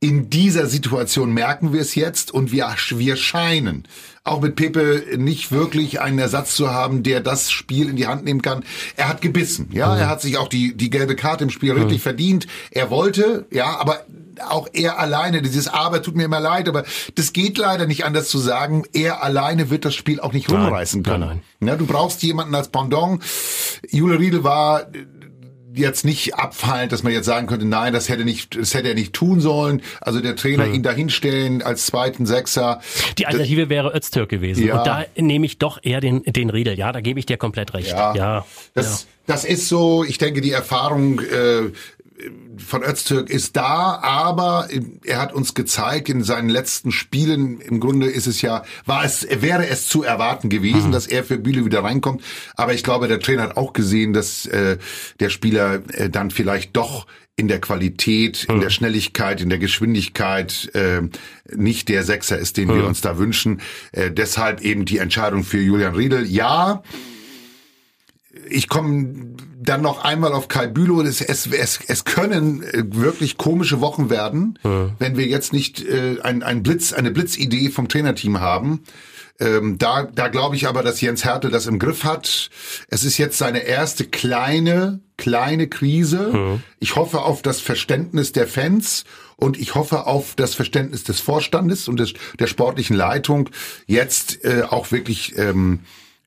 In 0.00 0.30
dieser 0.30 0.66
Situation 0.66 1.32
merken 1.32 1.72
wir 1.72 1.80
es 1.80 1.96
jetzt 1.96 2.30
und 2.32 2.52
wir, 2.52 2.72
wir 2.90 3.16
scheinen 3.16 3.84
auch 4.22 4.40
mit 4.40 4.56
Pepe 4.56 5.04
nicht 5.16 5.50
wirklich 5.50 6.00
einen 6.00 6.18
Ersatz 6.18 6.54
zu 6.54 6.70
haben, 6.70 7.02
der 7.02 7.20
das 7.20 7.50
Spiel 7.50 7.88
in 7.88 7.96
die 7.96 8.06
Hand 8.06 8.24
nehmen 8.24 8.42
kann. 8.42 8.62
Er 8.96 9.08
hat 9.08 9.20
gebissen, 9.22 9.70
ja, 9.72 9.92
mhm. 9.92 10.00
er 10.00 10.08
hat 10.08 10.20
sich 10.20 10.38
auch 10.38 10.48
die, 10.48 10.76
die 10.76 10.90
gelbe 10.90 11.16
Karte 11.16 11.44
im 11.44 11.50
Spiel 11.50 11.74
mhm. 11.74 11.82
richtig 11.82 12.02
verdient. 12.02 12.46
Er 12.70 12.90
wollte, 12.90 13.46
ja, 13.50 13.78
aber 13.78 14.04
auch 14.48 14.68
er 14.72 14.98
alleine, 14.98 15.42
dieses 15.42 15.66
Aber 15.68 16.02
tut 16.02 16.14
mir 16.14 16.24
immer 16.24 16.40
leid, 16.40 16.68
aber 16.68 16.84
das 17.16 17.32
geht 17.32 17.58
leider 17.58 17.86
nicht 17.86 18.04
anders 18.04 18.28
zu 18.28 18.38
sagen. 18.38 18.84
Er 18.92 19.22
alleine 19.22 19.70
wird 19.70 19.84
das 19.84 19.96
Spiel 19.96 20.20
auch 20.20 20.32
nicht 20.32 20.50
rumreißen 20.50 21.02
können. 21.02 21.20
Nein, 21.20 21.42
nein. 21.60 21.68
Ja, 21.68 21.76
du 21.76 21.86
brauchst 21.86 22.22
jemanden 22.22 22.54
als 22.54 22.68
Pendant. 22.68 23.22
Jule 23.90 24.18
Riedel 24.18 24.44
war 24.44 24.86
jetzt 25.74 26.04
nicht 26.04 26.34
abfallend, 26.34 26.92
dass 26.92 27.02
man 27.02 27.12
jetzt 27.12 27.26
sagen 27.26 27.46
könnte, 27.46 27.66
nein, 27.66 27.92
das 27.92 28.08
hätte 28.08 28.24
nicht, 28.24 28.56
das 28.56 28.74
hätte 28.74 28.88
er 28.88 28.94
nicht 28.94 29.12
tun 29.12 29.40
sollen. 29.40 29.82
Also 30.00 30.20
der 30.20 30.36
Trainer 30.36 30.66
hm. 30.66 30.74
ihn 30.74 30.82
dahinstellen 30.82 31.62
als 31.62 31.86
zweiten 31.86 32.26
Sechser. 32.26 32.80
Die 33.18 33.26
Alternative 33.26 33.62
das, 33.62 33.70
wäre 33.70 33.96
Öztürk 33.96 34.28
gewesen. 34.28 34.66
Ja. 34.66 34.78
Und 34.78 34.86
da 34.86 35.04
nehme 35.16 35.46
ich 35.46 35.58
doch 35.58 35.78
eher 35.82 36.00
den, 36.00 36.22
den 36.22 36.50
Riedel. 36.50 36.78
Ja, 36.78 36.92
da 36.92 37.00
gebe 37.00 37.18
ich 37.18 37.26
dir 37.26 37.36
komplett 37.36 37.74
recht. 37.74 37.90
Ja. 37.90 38.14
ja. 38.14 38.46
Das, 38.74 39.02
ja. 39.02 39.08
das 39.26 39.44
ist 39.44 39.68
so, 39.68 40.04
ich 40.04 40.18
denke, 40.18 40.40
die 40.40 40.52
Erfahrung, 40.52 41.20
äh, 41.20 41.70
von 42.58 42.82
Öztürk 42.82 43.30
ist 43.30 43.56
da, 43.56 43.98
aber 44.02 44.68
er 45.04 45.20
hat 45.20 45.32
uns 45.32 45.54
gezeigt 45.54 46.08
in 46.08 46.22
seinen 46.22 46.48
letzten 46.48 46.90
Spielen, 46.90 47.60
im 47.60 47.80
Grunde 47.80 48.06
ist 48.06 48.26
es 48.26 48.42
ja, 48.42 48.64
war 48.86 49.04
es, 49.04 49.26
wäre 49.30 49.68
es 49.68 49.88
zu 49.88 50.02
erwarten 50.02 50.48
gewesen, 50.48 50.88
mhm. 50.88 50.92
dass 50.92 51.06
er 51.06 51.24
für 51.24 51.38
Bühle 51.38 51.64
wieder 51.64 51.84
reinkommt. 51.84 52.22
Aber 52.56 52.74
ich 52.74 52.82
glaube, 52.82 53.08
der 53.08 53.20
Trainer 53.20 53.42
hat 53.42 53.56
auch 53.56 53.72
gesehen, 53.72 54.12
dass 54.12 54.46
äh, 54.46 54.78
der 55.20 55.30
Spieler 55.30 55.82
äh, 55.92 56.10
dann 56.10 56.30
vielleicht 56.30 56.76
doch 56.76 57.06
in 57.36 57.46
der 57.46 57.60
Qualität, 57.60 58.44
in 58.48 58.56
hm. 58.56 58.60
der 58.62 58.70
Schnelligkeit, 58.70 59.40
in 59.40 59.48
der 59.48 59.60
Geschwindigkeit 59.60 60.74
äh, 60.74 61.02
nicht 61.54 61.88
der 61.88 62.02
Sechser 62.02 62.36
ist, 62.36 62.56
den 62.56 62.68
hm. 62.68 62.76
wir 62.76 62.86
uns 62.86 63.00
da 63.00 63.16
wünschen. 63.16 63.60
Äh, 63.92 64.10
deshalb 64.10 64.60
eben 64.60 64.84
die 64.84 64.98
Entscheidung 64.98 65.44
für 65.44 65.60
Julian 65.60 65.94
Riedel. 65.94 66.26
Ja, 66.26 66.82
ich 68.48 68.68
komme 68.68 69.36
dann 69.68 69.82
noch 69.82 70.04
einmal 70.04 70.32
auf 70.32 70.48
Kai 70.48 70.66
Bülow. 70.66 71.02
Es, 71.02 71.20
es, 71.20 71.46
es, 71.46 71.80
es 71.86 72.04
können 72.04 72.62
äh, 72.62 72.84
wirklich 72.88 73.36
komische 73.36 73.80
Wochen 73.80 74.10
werden, 74.10 74.58
mhm. 74.62 74.92
wenn 74.98 75.16
wir 75.16 75.26
jetzt 75.26 75.52
nicht 75.52 75.84
äh, 75.84 76.20
ein, 76.22 76.42
ein 76.42 76.62
Blitz, 76.62 76.92
eine 76.92 77.10
Blitzidee 77.10 77.70
vom 77.70 77.88
Trainerteam 77.88 78.40
haben. 78.40 78.84
Ähm, 79.40 79.78
da 79.78 80.02
da 80.02 80.28
glaube 80.28 80.56
ich 80.56 80.66
aber, 80.66 80.82
dass 80.82 81.00
Jens 81.00 81.24
Hertel 81.24 81.50
das 81.50 81.66
im 81.66 81.78
Griff 81.78 82.02
hat. 82.04 82.50
Es 82.88 83.04
ist 83.04 83.18
jetzt 83.18 83.38
seine 83.38 83.60
erste 83.60 84.04
kleine, 84.04 85.00
kleine 85.16 85.68
Krise. 85.68 86.30
Mhm. 86.32 86.62
Ich 86.80 86.96
hoffe 86.96 87.20
auf 87.20 87.42
das 87.42 87.60
Verständnis 87.60 88.32
der 88.32 88.48
Fans 88.48 89.04
und 89.36 89.56
ich 89.56 89.76
hoffe 89.76 90.06
auf 90.06 90.34
das 90.34 90.54
Verständnis 90.54 91.04
des 91.04 91.20
Vorstandes 91.20 91.86
und 91.86 92.00
des, 92.00 92.14
der 92.40 92.48
sportlichen 92.48 92.96
Leitung, 92.96 93.50
jetzt 93.86 94.44
äh, 94.44 94.62
auch 94.68 94.90
wirklich 94.90 95.38
ähm, 95.38 95.80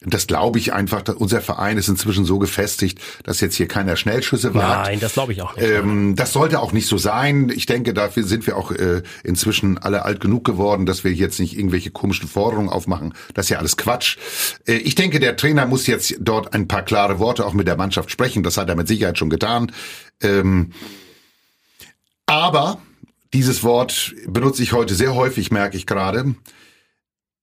das 0.03 0.25
glaube 0.25 0.57
ich 0.57 0.73
einfach. 0.73 1.03
Unser 1.15 1.41
Verein 1.41 1.77
ist 1.77 1.87
inzwischen 1.87 2.25
so 2.25 2.39
gefestigt, 2.39 2.99
dass 3.23 3.39
jetzt 3.39 3.55
hier 3.55 3.67
keiner 3.67 3.95
Schnellschüsse 3.95 4.55
wagt. 4.55 4.87
Nein, 4.87 4.99
das 4.99 5.13
glaube 5.13 5.31
ich 5.33 5.41
auch 5.43 5.55
nicht. 5.55 5.67
Ähm, 5.67 6.15
das 6.15 6.33
sollte 6.33 6.59
auch 6.59 6.71
nicht 6.71 6.87
so 6.87 6.97
sein. 6.97 7.51
Ich 7.53 7.67
denke, 7.67 7.93
dafür 7.93 8.23
sind 8.23 8.47
wir 8.47 8.57
auch 8.57 8.71
äh, 8.71 9.03
inzwischen 9.23 9.77
alle 9.77 10.03
alt 10.03 10.19
genug 10.19 10.43
geworden, 10.43 10.87
dass 10.87 11.03
wir 11.03 11.13
jetzt 11.13 11.39
nicht 11.39 11.55
irgendwelche 11.55 11.91
komischen 11.91 12.27
Forderungen 12.27 12.69
aufmachen. 12.69 13.13
Das 13.35 13.45
ist 13.45 13.49
ja 13.51 13.59
alles 13.59 13.77
Quatsch. 13.77 14.17
Äh, 14.65 14.73
ich 14.73 14.95
denke, 14.95 15.19
der 15.19 15.37
Trainer 15.37 15.67
muss 15.67 15.85
jetzt 15.85 16.15
dort 16.19 16.55
ein 16.55 16.67
paar 16.67 16.81
klare 16.81 17.19
Worte 17.19 17.45
auch 17.45 17.53
mit 17.53 17.67
der 17.67 17.77
Mannschaft 17.77 18.09
sprechen. 18.09 18.41
Das 18.41 18.57
hat 18.57 18.69
er 18.69 18.75
mit 18.75 18.87
Sicherheit 18.87 19.19
schon 19.19 19.29
getan. 19.29 19.71
Ähm, 20.19 20.71
aber 22.25 22.81
dieses 23.35 23.63
Wort 23.63 24.15
benutze 24.25 24.63
ich 24.63 24.73
heute 24.73 24.95
sehr 24.95 25.13
häufig, 25.13 25.51
merke 25.51 25.77
ich 25.77 25.85
gerade 25.85 26.33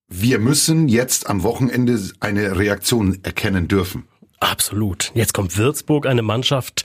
wir 0.09 0.39
müssen 0.39 0.89
jetzt 0.89 1.29
am 1.29 1.43
Wochenende 1.43 2.01
eine 2.21 2.59
Reaktion 2.59 3.19
erkennen 3.23 3.69
dürfen. 3.69 4.09
Absolut. 4.41 5.11
Jetzt 5.15 5.35
kommt 5.35 5.57
Würzburg, 5.57 6.07
eine 6.07 6.23
Mannschaft, 6.23 6.85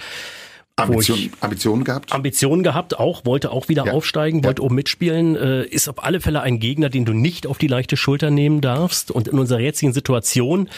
Ambition, 0.75 1.30
Ambitionen 1.39 1.84
gehabt? 1.84 2.12
Ambitionen 2.12 2.63
gehabt, 2.63 2.98
auch, 2.98 3.25
wollte 3.25 3.51
auch 3.51 3.70
wieder 3.70 3.86
ja. 3.86 3.94
aufsteigen, 3.94 4.44
wollte 4.44 4.63
ja. 4.63 4.65
oben 4.65 4.75
mitspielen, 4.75 5.36
äh, 5.36 5.63
ist 5.65 5.88
auf 5.88 6.03
alle 6.03 6.20
Fälle 6.20 6.42
ein 6.42 6.60
Gegner, 6.60 6.89
den 6.89 7.06
du 7.06 7.13
nicht 7.13 7.46
auf 7.46 7.60
die 7.60 7.68
leichte 7.68 7.96
Schulter 7.96 8.32
nehmen 8.32 8.60
darfst. 8.60 9.12
Und 9.12 9.27
in 9.27 9.38
unserer 9.38 9.60
jetzigen 9.60 9.94
Situation 9.94 10.70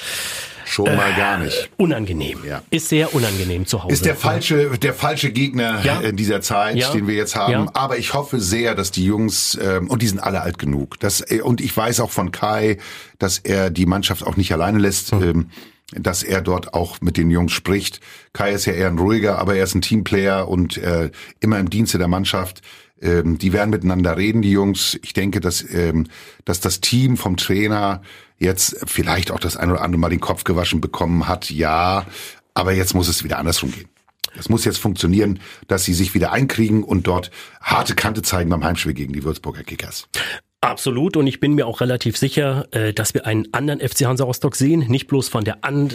Schon 0.65 0.93
mal 0.95 1.11
äh, 1.11 1.15
gar 1.15 1.37
nicht. 1.37 1.69
Unangenehm. 1.77 2.39
Ja. 2.45 2.61
Ist 2.71 2.89
sehr 2.89 3.13
unangenehm 3.13 3.65
zu 3.65 3.83
Hause. 3.83 3.93
Ist 3.93 4.05
der 4.05 4.15
falsche, 4.15 4.77
der 4.77 4.93
falsche 4.93 5.31
Gegner 5.31 5.81
ja. 5.85 6.01
in 6.01 6.17
dieser 6.17 6.41
Zeit, 6.41 6.75
ja. 6.75 6.91
den 6.91 7.07
wir 7.07 7.15
jetzt 7.15 7.35
haben. 7.35 7.69
Aber 7.69 7.97
ich 7.97 8.13
hoffe 8.13 8.41
sehr, 8.41 8.75
dass 8.75 8.91
die 8.91 9.05
Jungs, 9.05 9.57
ähm, 9.61 9.89
und 9.89 10.01
die 10.01 10.07
sind 10.07 10.19
alle 10.19 10.41
alt 10.41 10.57
genug, 10.57 10.99
dass, 10.99 11.21
äh, 11.21 11.41
und 11.41 11.61
ich 11.61 11.75
weiß 11.75 11.99
auch 11.99 12.11
von 12.11 12.31
Kai, 12.31 12.77
dass 13.19 13.37
er 13.37 13.69
die 13.69 13.85
Mannschaft 13.85 14.23
auch 14.25 14.35
nicht 14.35 14.51
alleine 14.51 14.79
lässt. 14.79 15.13
Mhm. 15.13 15.23
Ähm, 15.23 15.49
dass 15.93 16.23
er 16.23 16.41
dort 16.41 16.73
auch 16.73 16.99
mit 17.01 17.17
den 17.17 17.29
Jungs 17.29 17.51
spricht. 17.51 17.99
Kai 18.33 18.53
ist 18.53 18.65
ja 18.65 18.73
eher 18.73 18.87
ein 18.87 18.97
ruhiger, 18.97 19.37
aber 19.39 19.55
er 19.55 19.63
ist 19.63 19.75
ein 19.75 19.81
Teamplayer 19.81 20.47
und 20.47 20.77
äh, 20.77 21.11
immer 21.39 21.59
im 21.59 21.69
Dienste 21.69 21.97
der 21.97 22.07
Mannschaft. 22.07 22.61
Ähm, 23.01 23.37
die 23.37 23.53
werden 23.53 23.69
miteinander 23.69 24.17
reden, 24.17 24.41
die 24.41 24.51
Jungs. 24.51 24.97
Ich 25.03 25.13
denke, 25.13 25.39
dass, 25.39 25.63
ähm, 25.73 26.07
dass 26.43 26.59
das 26.59 26.81
Team 26.81 27.17
vom 27.17 27.37
Trainer 27.37 28.01
jetzt 28.37 28.77
vielleicht 28.85 29.31
auch 29.31 29.39
das 29.39 29.57
ein 29.57 29.71
oder 29.71 29.81
andere 29.81 29.99
Mal 29.99 30.09
den 30.09 30.19
Kopf 30.19 30.43
gewaschen 30.43 30.81
bekommen 30.81 31.27
hat, 31.27 31.49
ja, 31.51 32.05
aber 32.53 32.73
jetzt 32.73 32.93
muss 32.93 33.07
es 33.07 33.23
wieder 33.23 33.37
andersrum 33.37 33.71
gehen. 33.71 33.87
Es 34.37 34.49
muss 34.49 34.65
jetzt 34.65 34.79
funktionieren, 34.79 35.39
dass 35.67 35.85
sie 35.85 35.93
sich 35.93 36.13
wieder 36.13 36.31
einkriegen 36.31 36.83
und 36.83 37.07
dort 37.07 37.31
harte 37.61 37.95
Kante 37.95 38.21
zeigen 38.21 38.49
beim 38.49 38.63
Heimspiel 38.63 38.93
gegen 38.93 39.13
die 39.13 39.23
Würzburger 39.23 39.63
Kickers. 39.63 40.09
Absolut. 40.65 41.17
Und 41.17 41.27
ich 41.27 41.39
bin 41.39 41.53
mir 41.53 41.67
auch 41.67 41.81
relativ 41.81 42.17
sicher, 42.17 42.67
äh, 42.71 42.93
dass 42.93 43.13
wir 43.13 43.25
einen 43.25 43.53
anderen 43.53 43.79
FC 43.79 44.05
Hansa 44.05 44.23
Rostock 44.23 44.55
sehen, 44.55 44.85
nicht 44.87 45.07
bloß 45.07 45.29
von 45.29 45.43
der 45.43 45.63
An 45.63 45.93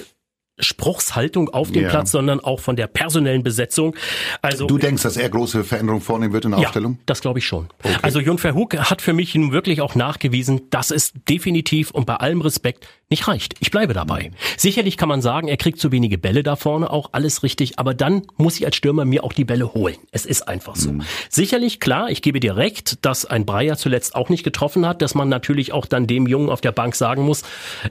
Spruchshaltung 0.60 1.48
auf 1.48 1.70
dem 1.70 1.82
ja. 1.82 1.90
Platz, 1.90 2.10
sondern 2.10 2.40
auch 2.40 2.60
von 2.60 2.76
der 2.76 2.86
personellen 2.86 3.42
Besetzung. 3.42 3.94
Also 4.42 4.66
du 4.66 4.78
denkst, 4.78 5.02
dass 5.02 5.16
er 5.16 5.28
große 5.28 5.64
Veränderungen 5.64 6.02
vornehmen 6.02 6.32
wird 6.32 6.44
in 6.44 6.52
der 6.52 6.60
ja, 6.60 6.66
Aufstellung? 6.66 6.98
Das 7.06 7.20
glaube 7.20 7.38
ich 7.38 7.46
schon. 7.46 7.68
Okay. 7.82 7.96
Also 8.02 8.20
Jon 8.20 8.38
Verhoek 8.38 8.76
hat 8.78 9.02
für 9.02 9.12
mich 9.12 9.34
nun 9.34 9.52
wirklich 9.52 9.80
auch 9.80 9.94
nachgewiesen, 9.94 10.62
dass 10.70 10.90
es 10.90 11.12
definitiv 11.28 11.90
und 11.90 12.06
bei 12.06 12.16
allem 12.16 12.40
Respekt 12.40 12.86
nicht 13.10 13.26
reicht. 13.26 13.56
Ich 13.58 13.72
bleibe 13.72 13.92
dabei. 13.92 14.30
Sicherlich 14.56 14.96
kann 14.96 15.08
man 15.08 15.20
sagen, 15.20 15.48
er 15.48 15.56
kriegt 15.56 15.80
zu 15.80 15.90
wenige 15.90 16.16
Bälle 16.16 16.44
da 16.44 16.54
vorne, 16.54 16.90
auch 16.90 17.08
alles 17.10 17.42
richtig, 17.42 17.78
aber 17.80 17.92
dann 17.92 18.22
muss 18.36 18.60
ich 18.60 18.64
als 18.64 18.76
Stürmer 18.76 19.04
mir 19.04 19.24
auch 19.24 19.32
die 19.32 19.44
Bälle 19.44 19.74
holen. 19.74 19.96
Es 20.12 20.24
ist 20.24 20.46
einfach 20.46 20.76
so. 20.76 20.92
Mhm. 20.92 21.02
Sicherlich, 21.28 21.80
klar, 21.80 22.08
ich 22.10 22.22
gebe 22.22 22.38
dir 22.38 22.56
recht, 22.56 23.04
dass 23.04 23.24
ein 23.24 23.44
Breyer 23.44 23.76
zuletzt 23.76 24.14
auch 24.14 24.28
nicht 24.28 24.44
getroffen 24.44 24.86
hat, 24.86 25.02
dass 25.02 25.16
man 25.16 25.28
natürlich 25.28 25.72
auch 25.72 25.86
dann 25.86 26.06
dem 26.06 26.28
Jungen 26.28 26.50
auf 26.50 26.60
der 26.60 26.70
Bank 26.70 26.94
sagen 26.94 27.22
muss, 27.22 27.42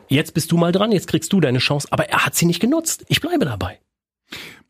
jetzt 0.08 0.34
bist 0.34 0.54
du 0.54 0.58
mal 0.58 0.72
dran, 0.72 0.94
jetzt 0.94 1.08
kriegst 1.08 1.34
du 1.34 1.42
deine 1.42 1.60
Chance, 1.60 1.90
aber 1.92 2.06
er 2.06 2.26
hat 2.26 2.36
sie 2.36 2.46
nicht 2.46 2.59
genutzt. 2.60 3.06
Ich 3.08 3.22
bleibe 3.22 3.46
dabei. 3.46 3.80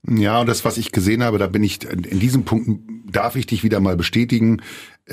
Ja, 0.07 0.39
und 0.39 0.47
das, 0.47 0.63
was 0.63 0.77
ich 0.77 0.91
gesehen 0.91 1.23
habe, 1.23 1.37
da 1.37 1.47
bin 1.47 1.63
ich, 1.63 1.83
in 1.83 2.19
diesem 2.19 2.45
Punkt 2.45 2.81
darf 3.11 3.35
ich 3.35 3.47
dich 3.47 3.63
wieder 3.63 3.79
mal 3.79 3.97
bestätigen 3.97 4.61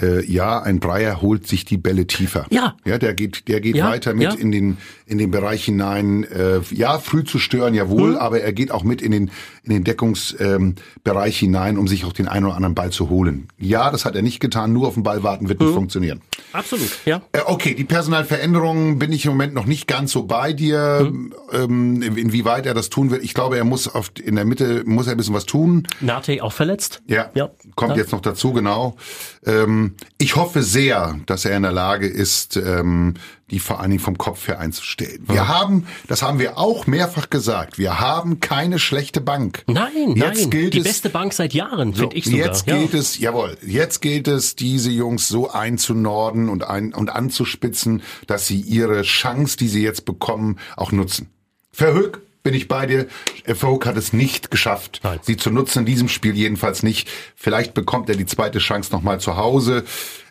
äh, 0.01 0.25
ja, 0.25 0.61
ein 0.61 0.81
Breyer 0.81 1.23
holt 1.23 1.47
sich 1.47 1.65
die 1.65 1.79
Bälle 1.79 2.07
tiefer. 2.07 2.47
Ja. 2.51 2.77
Ja, 2.85 2.99
der 2.99 3.15
geht, 3.15 3.49
der 3.49 3.61
geht 3.61 3.77
ja, 3.77 3.89
weiter 3.89 4.15
mit 4.15 4.25
ja. 4.25 4.35
in 4.35 4.53
den 4.53 4.77
in 5.07 5.19
den 5.19 5.31
Bereich 5.31 5.65
hinein. 5.65 6.25
Äh, 6.25 6.61
ja, 6.71 6.99
früh 6.99 7.25
zu 7.25 7.39
stören, 7.39 7.75
jawohl, 7.75 8.11
mhm. 8.11 8.17
aber 8.17 8.41
er 8.41 8.53
geht 8.53 8.71
auch 8.71 8.85
mit 8.85 9.03
in 9.03 9.13
den 9.13 9.31
in 9.63 9.71
den 9.71 9.85
Deckungsbereich 9.85 11.43
ähm, 11.43 11.47
hinein, 11.47 11.79
um 11.79 11.89
sich 11.89 12.05
auch 12.05 12.13
den 12.13 12.29
einen 12.29 12.47
oder 12.47 12.57
anderen 12.57 12.75
Ball 12.75 12.91
zu 12.91 13.09
holen. 13.09 13.49
Ja, 13.59 13.91
das 13.91 14.05
hat 14.05 14.17
er 14.17 14.23
nicht 14.23 14.41
getan. 14.41 14.73
Nur 14.73 14.89
auf 14.89 14.95
den 14.95 15.03
Ball 15.03 15.23
warten 15.23 15.49
wird 15.49 15.61
mhm. 15.61 15.67
nicht 15.67 15.75
funktionieren. 15.75 16.21
Absolut. 16.53 16.91
Ja. 17.05 17.23
Äh, 17.33 17.41
okay, 17.47 17.75
die 17.75 17.85
Personalveränderungen 17.85 18.99
bin 18.99 19.13
ich 19.13 19.25
im 19.25 19.33
Moment 19.33 19.55
noch 19.55 19.67
nicht 19.67 19.87
ganz 19.87 20.13
so 20.13 20.25
bei 20.25 20.53
dir. 20.53 21.09
Mhm. 21.11 21.35
Ähm, 21.53 22.03
inwieweit 22.03 22.67
er 22.67 22.75
das 22.75 22.91
tun 22.91 23.11
wird. 23.11 23.23
Ich 23.23 23.35
glaube, 23.35 23.57
er 23.57 23.65
muss 23.65 23.89
auf 23.89 24.11
in 24.23 24.37
der 24.37 24.45
Mitte 24.45 24.85
muss 24.87 25.07
er 25.07 25.13
ein 25.13 25.17
bisschen 25.17 25.35
was 25.35 25.47
tun. 25.47 25.87
Nate 26.01 26.43
auch 26.43 26.53
verletzt. 26.53 27.03
Ja. 27.07 27.31
ja. 27.35 27.51
Kommt 27.75 27.93
ja. 27.93 27.99
jetzt 27.99 28.13
noch 28.13 28.21
dazu, 28.21 28.53
genau. 28.53 28.97
Ähm, 29.45 29.95
ich 30.19 30.37
hoffe 30.37 30.63
sehr, 30.63 31.19
dass 31.27 31.45
er 31.45 31.57
in 31.57 31.63
der 31.63 31.73
Lage 31.73 32.07
ist, 32.07 32.57
ähm, 32.57 33.15
die 33.51 33.61
vor 33.61 33.81
allen 33.81 33.91
Dingen 33.91 34.03
vom 34.03 34.19
Kopf 34.19 34.49
her 34.49 34.59
einzustellen. 34.59 35.23
Wir 35.27 35.37
ja. 35.37 35.49
haben, 35.49 35.87
das 36.09 36.23
haben 36.23 36.39
wir 36.41 36.59
auch 36.59 36.87
mehrfach 36.87 37.31
gesagt, 37.31 37.79
wir 37.79 38.01
haben 38.01 38.41
keine 38.41 38.79
schlechte 38.81 39.21
Bank. 39.21 39.63
Nein, 39.69 40.17
jetzt 40.17 40.41
nein, 40.41 40.51
gilt 40.51 40.75
die 40.75 40.79
es, 40.79 40.85
beste 40.85 41.11
Bank 41.11 41.33
seit 41.33 41.55
Jahren, 41.55 41.93
so, 41.93 42.01
finde 42.03 42.17
ich 42.17 42.25
sogar. 42.25 42.47
Jetzt 42.47 42.67
gilt 42.67 42.93
ja. 42.93 42.99
es, 42.99 43.19
jawohl, 43.19 43.57
jetzt 43.65 44.03
gilt 44.03 44.27
es, 44.27 44.57
diese 44.57 44.91
Jungs 44.91 45.29
so 45.29 45.51
einzunorden 45.51 46.49
und, 46.49 46.65
ein, 46.65 46.93
und 46.93 47.09
anzuspitzen, 47.09 48.03
dass 48.27 48.49
sie 48.49 48.61
ihre 48.61 49.03
Chance, 49.03 49.57
die 49.57 49.69
sie 49.69 49.83
jetzt 49.83 50.05
bekommen, 50.05 50.59
auch 50.77 50.91
nutzen. 50.91 51.31
Verhöck 51.71 52.23
bin 52.43 52.55
ich 52.55 52.69
bei 52.69 52.87
dir. 52.87 53.07
Vogue 53.55 53.89
hat 53.89 53.97
es 53.97 54.13
nicht 54.13 54.53
geschafft, 54.53 55.01
Nein. 55.03 55.19
sie 55.23 55.37
zu 55.37 55.51
nutzen. 55.51 55.81
In 55.81 55.85
diesem 55.87 56.09
Spiel 56.09 56.35
jedenfalls 56.37 56.85
nicht. 56.85 57.09
Vielleicht 57.35 57.75
bekommt 57.75 58.09
er 58.09 58.15
die 58.15 58.25
zweite 58.25 58.61
Chance 58.61 58.93
nochmal 58.93 59.19
zu 59.21 59.37
Hause. 59.37 59.85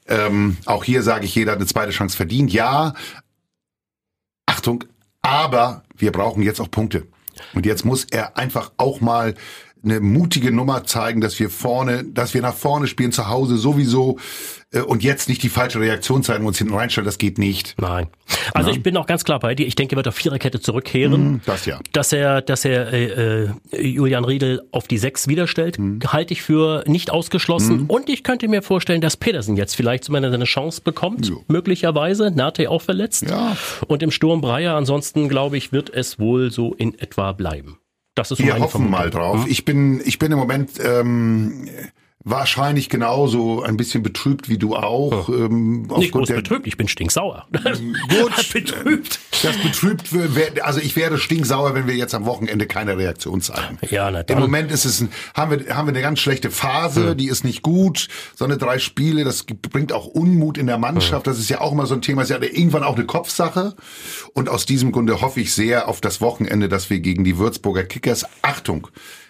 Ähm, 0.07 0.57
auch 0.65 0.83
hier 0.83 1.01
sage 1.03 1.25
ich, 1.25 1.35
jeder 1.35 1.53
hat 1.53 1.59
eine 1.59 1.67
zweite 1.67 1.91
Chance 1.91 2.15
verdient. 2.15 2.51
Ja, 2.51 2.93
Achtung, 4.45 4.83
aber 5.21 5.83
wir 5.95 6.11
brauchen 6.11 6.43
jetzt 6.43 6.59
auch 6.59 6.69
Punkte. 6.69 7.07
Und 7.53 7.65
jetzt 7.65 7.85
muss 7.85 8.05
er 8.05 8.37
einfach 8.37 8.71
auch 8.77 9.01
mal 9.01 9.35
eine 9.85 9.99
mutige 9.99 10.51
Nummer 10.51 10.83
zeigen, 10.83 11.21
dass 11.21 11.39
wir 11.39 11.49
vorne, 11.49 12.03
dass 12.03 12.33
wir 12.33 12.41
nach 12.41 12.55
vorne 12.55 12.87
spielen, 12.87 13.11
zu 13.11 13.29
Hause 13.29 13.57
sowieso 13.57 14.17
äh, 14.71 14.81
und 14.81 15.03
jetzt 15.03 15.29
nicht 15.29 15.43
die 15.43 15.49
falsche 15.49 15.79
Reaktion 15.79 16.23
zeigen 16.23 16.41
und 16.41 16.49
uns 16.49 16.57
hinten 16.57 16.73
reinstellen, 16.73 17.05
das 17.05 17.17
geht 17.17 17.37
nicht. 17.37 17.75
Nein. 17.79 18.07
Also 18.53 18.69
ja. 18.69 18.75
ich 18.75 18.83
bin 18.83 18.97
auch 18.97 19.07
ganz 19.07 19.23
klar 19.23 19.39
bei 19.39 19.55
dir. 19.55 19.65
Ich 19.65 19.75
denke, 19.75 19.95
er 19.95 19.97
wird 19.97 20.07
auf 20.07 20.15
Viererkette 20.15 20.59
zurückkehren. 20.59 21.33
Mhm, 21.33 21.41
das 21.45 21.65
ja. 21.65 21.79
Dass 21.93 22.11
er, 22.11 22.41
dass 22.41 22.65
er 22.65 22.91
äh, 22.91 23.45
äh, 23.45 23.49
Julian 23.79 24.25
Riedel 24.25 24.63
auf 24.71 24.87
die 24.87 24.97
Sechs 24.97 25.27
wiederstellt, 25.27 25.79
mhm. 25.79 25.99
halte 26.07 26.33
ich 26.33 26.41
für 26.41 26.83
nicht 26.87 27.11
ausgeschlossen. 27.11 27.83
Mhm. 27.83 27.85
Und 27.87 28.09
ich 28.09 28.23
könnte 28.23 28.47
mir 28.47 28.61
vorstellen, 28.61 29.01
dass 29.01 29.17
Pedersen 29.17 29.55
jetzt 29.55 29.75
vielleicht 29.75 30.03
zumindest 30.03 30.33
eine 30.33 30.45
Chance 30.45 30.81
bekommt, 30.83 31.27
jo. 31.27 31.43
möglicherweise. 31.47 32.31
Nate 32.31 32.69
auch 32.69 32.81
verletzt. 32.81 33.23
Ja. 33.29 33.55
Und 33.87 34.03
im 34.03 34.11
Sturm 34.11 34.41
Breyer, 34.41 34.75
ansonsten 34.75 35.29
glaube 35.29 35.57
ich, 35.57 35.71
wird 35.71 35.89
es 35.89 36.19
wohl 36.19 36.51
so 36.51 36.73
in 36.73 36.97
etwa 36.99 37.31
bleiben. 37.31 37.77
Das 38.15 38.31
ist 38.31 38.37
so 38.39 38.43
Wir 38.43 38.53
hoffen 38.53 38.69
Vermutung. 38.69 38.91
mal 38.91 39.09
drauf. 39.09 39.43
Hm? 39.43 39.51
Ich 39.51 39.65
bin, 39.65 40.01
ich 40.03 40.19
bin 40.19 40.31
im 40.31 40.37
Moment 40.39 40.71
ähm, 40.83 41.69
Wahrscheinlich 42.27 42.89
genauso 42.89 43.61
ein 43.61 43.77
bisschen 43.77 44.01
betrübt 44.01 44.49
wie 44.49 44.57
du 44.57 44.75
auch. 44.75 45.27
Hm. 45.27 45.45
Ähm, 45.45 45.81
Nicht 45.99 46.11
groß 46.11 46.29
betrübt, 46.29 46.65
ich 46.65 46.75
bin 46.75 46.87
stinksauer. 46.87 47.45
Gut, 47.51 48.49
betrübt. 48.53 49.19
Das 49.43 49.55
betrübt, 49.57 50.09
also 50.63 50.79
ich 50.79 50.95
wäre 50.95 51.19
stinksauer, 51.19 51.75
wenn 51.75 51.85
wir 51.85 51.93
jetzt 51.93 52.15
am 52.15 52.25
Wochenende 52.25 52.65
keine 52.65 52.97
Reaktion 52.97 53.41
zeigen. 53.41 53.77
Ja, 53.91 54.09
na 54.09 54.21
Im 54.21 54.39
Moment 54.39 54.71
ist 54.71 54.85
es, 54.85 55.01
ein, 55.01 55.09
haben 55.35 55.51
wir, 55.51 55.75
haben 55.75 55.85
wir 55.85 55.93
eine 55.93 56.01
ganz 56.01 56.17
schlechte 56.17 56.49
Phase, 56.49 57.09
hm. 57.11 57.17
die 57.17 57.27
ist 57.27 57.43
nicht 57.43 57.61
gut. 57.61 58.07
So 58.33 58.43
eine 58.43 58.57
drei 58.57 58.79
Spiele, 58.79 59.23
das 59.23 59.43
bringt 59.43 59.93
auch 59.93 60.07
Unmut 60.07 60.57
in 60.57 60.65
der 60.65 60.79
Mannschaft. 60.79 61.27
Hm. 61.27 61.31
Das 61.31 61.37
ist 61.37 61.49
ja 61.49 61.61
auch 61.61 61.73
immer 61.73 61.85
so 61.85 61.93
ein 61.93 62.01
Thema, 62.01 62.23
ist 62.23 62.29
ja 62.29 62.41
irgendwann 62.41 62.83
auch 62.83 62.95
eine 62.95 63.05
Kopfsache. 63.05 63.75
Und 64.33 64.49
aus 64.49 64.65
diesem 64.65 64.91
Grunde 64.91 65.21
hoffe 65.21 65.41
ich 65.41 65.53
sehr 65.53 65.87
auf 65.87 66.01
das 66.01 66.21
Wochenende, 66.21 66.69
dass 66.69 66.89
wir 66.89 67.01
gegen 67.01 67.23
die 67.23 67.37
Würzburger 67.37 67.83
Kickers, 67.83 68.25
Achtung, 68.41 68.87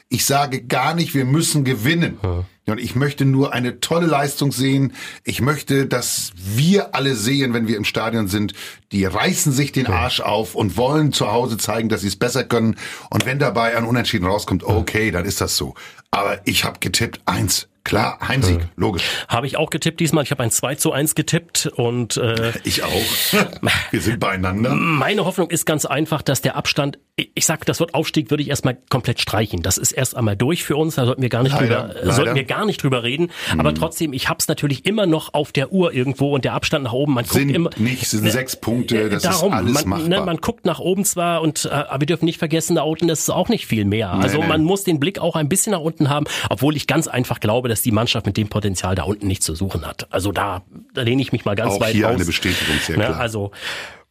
ich 0.07 0.23
sage 0.23 0.63
gar 0.63 0.93
nicht, 0.93 1.13
wir 1.13 1.25
müssen 1.25 1.65
gewinnen. 1.65 2.19
Hm 2.21 2.45
und 2.67 2.79
ich 2.79 2.95
möchte 2.95 3.25
nur 3.25 3.53
eine 3.53 3.79
tolle 3.79 4.07
Leistung 4.07 4.51
sehen. 4.51 4.93
Ich 5.23 5.39
möchte, 5.39 5.85
dass 5.85 6.31
wir 6.35 6.95
alle 6.95 7.15
sehen, 7.15 7.53
wenn 7.53 7.67
wir 7.67 7.77
im 7.77 7.85
Stadion 7.85 8.27
sind, 8.27 8.53
die 8.91 9.05
reißen 9.05 9.51
sich 9.51 9.71
den 9.71 9.87
Arsch 9.87 10.19
auf 10.19 10.55
und 10.55 10.75
wollen 10.75 11.13
zu 11.13 11.31
Hause 11.31 11.57
zeigen, 11.57 11.89
dass 11.89 12.01
sie 12.01 12.07
es 12.07 12.15
besser 12.15 12.43
können. 12.43 12.77
Und 13.11 13.25
wenn 13.25 13.37
dabei 13.37 13.77
ein 13.77 13.85
Unentschieden 13.85 14.25
rauskommt, 14.25 14.63
okay, 14.63 15.11
dann 15.11 15.25
ist 15.25 15.41
das 15.41 15.57
so. 15.57 15.75
Aber 16.09 16.39
ich 16.45 16.63
habe 16.63 16.79
getippt 16.79 17.21
eins. 17.25 17.67
Klar, 17.83 18.17
Heimsieg, 18.27 18.61
hm. 18.61 18.69
logisch. 18.77 19.03
Habe 19.27 19.45
ich 19.45 19.57
auch 19.57 19.69
getippt 19.69 19.99
diesmal. 19.99 20.23
Ich 20.23 20.31
habe 20.31 20.41
ein 20.41 20.49
2 20.49 20.73
zu 20.73 20.91
1 20.91 21.13
getippt 21.13 21.67
und 21.67 22.17
äh, 22.17 22.51
ich 22.63 22.83
auch. 22.83 22.89
Wir 23.91 24.01
sind 24.01 24.19
beieinander. 24.19 24.73
Meine 24.73 25.23
Hoffnung 25.23 25.51
ist 25.51 25.67
ganz 25.67 25.85
einfach, 25.85 26.23
dass 26.23 26.41
der 26.41 26.55
Abstand, 26.55 26.97
ich 27.17 27.45
sag, 27.45 27.65
das 27.65 27.79
Wort 27.79 27.93
Aufstieg 27.93 28.29
würde 28.29 28.43
ich 28.43 28.49
erstmal 28.49 28.77
komplett 28.89 29.21
streichen. 29.21 29.61
Das 29.61 29.77
ist 29.77 29.93
erst 29.93 30.17
einmal 30.17 30.35
durch 30.35 30.65
für 30.65 30.75
uns, 30.75 30.95
da 30.95 31.05
sollten 31.05 31.21
wir 31.21 31.29
gar 31.29 31.43
nicht 31.43 31.53
leider, 31.53 31.83
drüber, 31.83 31.93
leider. 32.01 32.11
sollten 32.11 32.35
wir 32.35 32.43
gar 32.43 32.65
nicht 32.65 32.83
drüber 32.83 33.03
reden. 33.03 33.31
Hm. 33.51 33.59
Aber 33.61 33.73
trotzdem, 33.73 34.11
ich 34.11 34.27
hab's 34.27 34.49
natürlich 34.49 34.85
immer 34.85 35.05
noch 35.05 35.33
auf 35.33 35.53
der 35.53 35.71
Uhr 35.71 35.93
irgendwo 35.93 36.35
und 36.35 36.43
der 36.43 36.51
Abstand 36.53 36.83
nach 36.83 36.91
oben, 36.91 37.13
man 37.13 37.23
sind 37.23 37.47
guckt 37.47 37.55
immer. 37.55 37.69
Nicht, 37.77 38.05
sind 38.09 38.25
ne, 38.25 38.31
sechs 38.31 38.57
Punkte, 38.57 39.09
das 39.09 39.23
darum, 39.23 39.53
ist 39.53 39.57
alles 39.57 39.73
man, 39.73 39.89
machbar. 39.89 40.09
Ne, 40.09 40.25
man 40.25 40.37
guckt 40.37 40.65
nach 40.65 40.79
oben 40.79 41.05
zwar 41.05 41.41
und 41.41 41.63
äh, 41.63 41.69
aber 41.69 42.01
wir 42.01 42.07
dürfen 42.07 42.25
nicht 42.25 42.37
vergessen, 42.39 42.75
da 42.75 42.81
unten 42.81 43.07
ist 43.07 43.21
es 43.21 43.29
auch 43.29 43.47
nicht 43.47 43.65
viel 43.65 43.85
mehr. 43.85 44.11
Also 44.11 44.39
nee, 44.39 44.47
man 44.47 44.63
muss 44.63 44.83
den 44.83 44.99
Blick 44.99 45.19
auch 45.19 45.37
ein 45.37 45.47
bisschen 45.47 45.71
nach 45.71 45.79
unten 45.79 46.09
haben, 46.09 46.25
obwohl 46.49 46.75
ich 46.75 46.85
ganz 46.85 47.07
einfach 47.07 47.39
glaube, 47.39 47.69
dass 47.69 47.81
die 47.81 47.91
Mannschaft 47.91 48.25
mit 48.25 48.35
dem 48.35 48.49
Potenzial 48.49 48.93
da 48.95 49.03
unten 49.03 49.27
nichts 49.27 49.45
zu 49.45 49.55
suchen 49.55 49.87
hat. 49.87 50.11
Also 50.11 50.33
da, 50.33 50.63
da 50.93 51.03
lehne 51.03 51.21
ich 51.21 51.31
mich 51.31 51.45
mal 51.45 51.55
ganz 51.55 51.75
Auch 51.75 51.79
weit 51.79 51.93
hier 51.93 52.09
aus. 52.09 52.15
eine 52.15 52.25
Bestätigung, 52.25 52.75
sehr 52.81 52.97
ne, 52.97 53.05
klar. 53.05 53.19
Also 53.21 53.51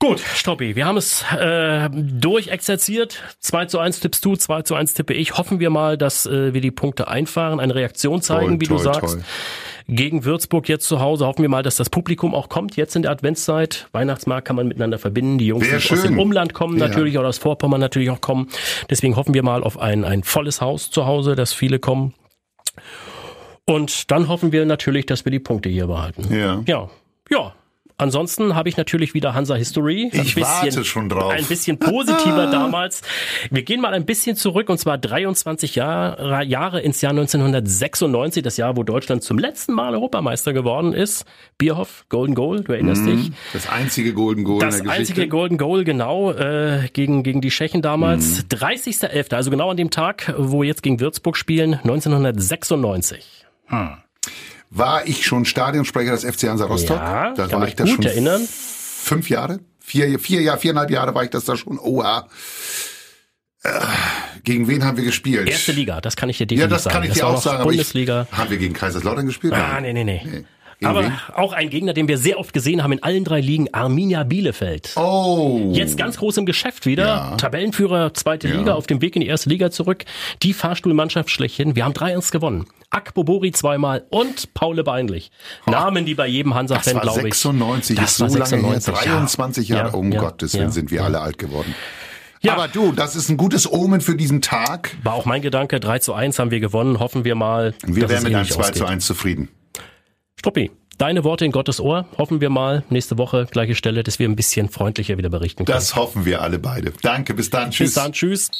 Gut, 0.06 0.20
Stoppi, 0.20 0.76
wir 0.76 0.84
haben 0.84 0.99
es 0.99 1.25
äh, 1.32 1.88
durchexerziert. 1.90 3.23
2 3.40 3.64
zu 3.64 3.78
1 3.78 4.00
tippst 4.00 4.23
du, 4.23 4.37
2 4.37 4.61
zu 4.61 4.75
1 4.75 4.92
tippe 4.92 5.14
ich. 5.14 5.38
Hoffen 5.38 5.61
wir 5.61 5.70
mal, 5.70 5.96
dass 5.96 6.26
äh, 6.26 6.52
wir 6.52 6.61
die 6.61 6.70
Punkte 6.70 7.08
einfahren, 7.08 7.58
eine 7.58 7.75
Reaktion 7.75 8.20
zeigen, 8.20 8.58
toll, 8.58 8.61
wie 8.61 8.66
toll, 8.66 8.76
du 8.76 8.82
sagst. 8.82 9.14
Toll. 9.14 9.25
Gegen 9.88 10.26
Würzburg 10.26 10.68
jetzt 10.68 10.87
zu 10.88 11.00
Hause 11.00 11.26
hoffen 11.26 11.40
wir 11.40 11.49
mal, 11.49 11.62
dass 11.62 11.76
das 11.76 11.88
Publikum 11.88 12.34
auch 12.34 12.50
kommt, 12.50 12.76
jetzt 12.76 12.94
in 12.96 13.00
der 13.00 13.12
Adventszeit. 13.12 13.88
Weihnachtsmarkt 13.92 14.46
kann 14.46 14.56
man 14.56 14.68
miteinander 14.68 14.99
verbinden. 14.99 15.38
Die 15.38 15.46
Jungs, 15.46 15.73
aus 15.73 16.02
dem 16.02 16.18
Umland 16.18 16.52
kommen 16.52 16.76
ja. 16.78 16.87
natürlich 16.87 17.16
oder 17.16 17.28
aus 17.28 17.38
Vorpommern 17.38 17.80
natürlich 17.80 18.11
auch 18.11 18.20
kommen. 18.20 18.50
Deswegen 18.90 19.16
hoffen 19.16 19.32
wir 19.32 19.42
mal 19.42 19.62
auf 19.62 19.78
ein, 19.78 20.04
ein 20.04 20.23
volles 20.23 20.61
Haus 20.61 20.90
zu 20.90 21.06
Hause, 21.06 21.34
dass 21.34 21.54
viele 21.54 21.78
kommen. 21.78 22.12
Und 23.64 24.11
dann 24.11 24.28
hoffen 24.28 24.52
wir 24.52 24.66
natürlich, 24.66 25.06
dass 25.06 25.25
wir 25.25 25.32
die 25.32 25.40
Punkte 25.40 25.70
hier 25.70 25.87
behalten. 25.87 26.26
Ja. 26.30 26.62
Ja. 26.66 26.90
Ja. 27.30 27.54
Ansonsten 28.04 28.54
habe 28.54 28.68
ich 28.68 28.76
natürlich 28.76 29.14
wieder 29.14 29.32
Hansa 29.32 29.54
History. 29.54 30.11
Ein 30.12 30.20
ich 30.20 30.34
bisschen, 30.34 30.42
warte 30.44 30.84
schon 30.84 31.08
drauf. 31.08 31.32
Ein 31.32 31.46
bisschen 31.46 31.78
positiver 31.78 32.46
damals. 32.52 33.00
Wir 33.50 33.62
gehen 33.62 33.80
mal 33.80 33.94
ein 33.94 34.04
bisschen 34.04 34.37
zurück 34.37 34.68
und 34.68 34.76
zwar 34.76 34.99
23 34.99 35.75
Jahre, 35.75 36.44
Jahre 36.44 36.82
ins 36.82 37.00
Jahr 37.00 37.12
1996, 37.12 38.42
das 38.42 38.58
Jahr, 38.58 38.76
wo 38.76 38.82
Deutschland 38.82 39.23
zum 39.23 39.38
letzten 39.38 39.73
Mal 39.73 39.94
Europameister 39.94 40.52
geworden 40.52 40.92
ist. 40.92 41.25
Bierhoff, 41.56 42.04
Golden 42.11 42.34
Goal, 42.34 42.62
du 42.62 42.73
erinnerst 42.73 43.04
mm, 43.04 43.06
dich. 43.06 43.32
Das 43.54 43.70
einzige 43.70 44.12
Golden 44.12 44.44
Goal 44.44 44.61
Das 44.61 44.80
in 44.80 44.84
der 44.84 44.92
einzige 44.92 45.26
Golden 45.26 45.56
Goal, 45.56 45.84
genau, 45.84 46.30
äh, 46.32 46.90
gegen, 46.92 47.23
gegen 47.23 47.40
die 47.40 47.49
Tschechen 47.49 47.80
damals. 47.80 48.42
Mm. 48.42 48.54
30.11., 48.54 49.34
also 49.34 49.50
genau 49.50 49.70
an 49.70 49.78
dem 49.78 49.88
Tag, 49.88 50.34
wo 50.37 50.61
wir 50.61 50.68
jetzt 50.68 50.82
gegen 50.82 51.00
Würzburg 51.00 51.38
spielen, 51.38 51.73
1996. 51.73 53.46
Hm. 53.68 53.96
War 54.75 55.07
ich 55.07 55.25
schon 55.25 55.45
Stadionsprecher 55.45 56.11
des 56.11 56.25
FC 56.25 56.49
Hansa 56.49 56.66
Rostock? 56.66 56.97
Ja, 56.97 57.33
da 57.33 57.50
war 57.52 57.69
ich 57.69 57.76
da 57.76 57.87
schon 57.87 58.02
erinnern. 58.02 58.47
fünf 58.47 59.31
Jahre, 59.31 59.61
vier, 59.78 60.19
vier 60.19 60.43
Jahre, 60.43 60.59
viereinhalb 60.59 60.90
Jahre 60.90 61.14
war 61.14 61.23
ich 61.23 61.31
das 61.31 61.45
da 61.45 61.57
schon. 61.57 61.78
Oha. 61.78 62.28
Äh, 63.62 63.71
gegen 64.43 64.66
wen 64.69 64.85
haben 64.85 64.97
wir 64.97 65.04
gespielt? 65.04 65.49
Erste 65.49 65.73
Liga, 65.73 66.00
das 66.00 66.16
kann 66.16 66.28
ich 66.28 66.38
dir 66.38 66.47
definitiv 66.47 66.69
sagen. 66.69 66.71
Ja, 66.71 66.76
das 66.76 66.93
kann 66.93 67.02
ich 67.04 67.09
das 67.11 67.19
dir 67.19 67.26
auch 67.26 67.40
sagen. 67.40 67.62
Bundesliga. 67.62 68.26
Ich, 68.31 68.37
haben 68.37 68.50
wir 68.50 68.59
gegen 68.59 68.75
Kaiserslautern 68.75 69.26
gespielt? 69.26 69.54
Ah, 69.54 69.81
nee, 69.81 69.93
nee, 69.93 70.04
nee. 70.04 70.21
nee. 70.25 70.45
Aber 70.83 71.12
auch 71.35 71.52
ein 71.52 71.71
Gegner, 71.71 71.93
den 71.93 72.09
wir 72.09 72.19
sehr 72.19 72.38
oft 72.38 72.52
gesehen 72.52 72.83
haben 72.83 72.93
in 72.93 73.02
allen 73.02 73.25
drei 73.25 73.40
Ligen, 73.40 73.73
Arminia 73.73 74.25
Bielefeld. 74.25 74.93
Oh. 74.97 75.71
Jetzt 75.73 75.97
ganz 75.97 76.16
groß 76.19 76.37
im 76.38 76.47
Geschäft 76.47 76.87
wieder. 76.87 77.07
Ja. 77.07 77.37
Tabellenführer 77.37 78.12
zweite 78.14 78.49
Ja. 78.49 78.57
Liga 78.57 78.75
auf 78.75 78.87
dem 78.87 79.00
Weg 79.00 79.16
in 79.16 79.21
die 79.23 79.28
erste 79.28 79.49
Liga 79.49 79.71
zurück. 79.71 80.04
Die 80.43 80.52
Fahrstuhlmannschaft 80.52 81.31
schlechthin. 81.31 81.76
Wir 81.76 81.85
haben 81.85 81.95
3-1 81.95 82.33
gewonnen. 82.33 82.66
Akbobori 82.90 83.52
zweimal 83.52 84.04
und 84.11 84.54
Paule 84.54 84.85
Beinlich. 84.85 85.31
Namen, 85.66 86.04
die 86.07 86.14
bei 86.14 86.26
jedem 86.28 86.54
Hansa-Fan, 86.54 87.00
glaube 87.00 87.28
ich. 87.28 87.35
96, 87.35 87.97
Das 87.97 88.11
ist 88.12 88.16
so 88.19 88.25
war 88.25 88.31
lange 88.49 88.62
her, 88.69 88.81
96, 88.81 88.95
ja. 89.04 89.14
23 89.16 89.69
Jahre. 89.69 89.88
Ja, 89.88 89.95
um 89.95 90.12
ja, 90.12 90.21
Gottes 90.21 90.54
Willen 90.54 90.71
sind 90.71 90.90
wir 90.90 91.04
alle 91.04 91.21
alt 91.21 91.38
geworden. 91.38 91.75
Ja. 92.40 92.52
Aber 92.52 92.69
du, 92.69 92.93
das 92.93 93.16
ist 93.16 93.31
ein 93.31 93.37
gutes 93.38 93.71
Omen 93.73 94.00
für 94.02 94.16
diesen 94.16 94.43
Tag. 94.43 94.95
War 95.02 95.14
auch 95.14 95.25
mein 95.25 95.40
Gedanke. 95.40 95.81
3 95.81 95.99
zu 96.00 96.12
1 96.12 96.38
haben 96.38 96.50
wir 96.50 96.61
gewonnen. 96.61 97.00
Hoffen 97.00 97.25
wir 97.25 97.35
mal, 97.35 97.75
Wir 97.87 98.02
dass 98.02 98.11
wären 98.11 98.23
mit 98.25 98.33
einem 98.35 98.40
ähnlich 98.43 98.52
2 98.52 98.61
ausgeht. 98.61 98.76
zu 98.76 98.85
1 98.87 99.07
zufrieden. 99.07 99.49
Struppi, 100.44 100.70
deine 100.98 101.24
Worte 101.24 101.46
in 101.46 101.52
Gottes 101.52 101.80
Ohr. 101.80 102.04
Hoffen 102.18 102.42
wir 102.42 102.50
mal 102.50 102.84
nächste 102.90 103.16
Woche, 103.16 103.46
gleiche 103.50 103.74
Stelle, 103.74 104.02
dass 104.02 104.18
wir 104.18 104.28
ein 104.28 104.36
bisschen 104.36 104.68
freundlicher 104.68 105.16
wieder 105.16 105.30
berichten 105.30 105.64
können. 105.64 105.74
Das 105.74 105.96
hoffen 105.96 106.26
wir 106.26 106.42
alle 106.42 106.58
beide. 106.58 106.92
Danke, 107.00 107.32
bis 107.32 107.48
dann. 107.48 107.70
Tschüss. 107.70 107.94
Bis 107.94 107.94
dann, 107.94 108.12
tschüss. 108.12 108.50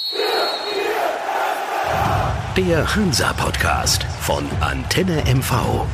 Der 2.57 2.97
Hansa 2.97 3.35
Podcast 3.35 4.05
von 4.23 4.45
Antenne 4.63 5.25
MV. 5.27 5.85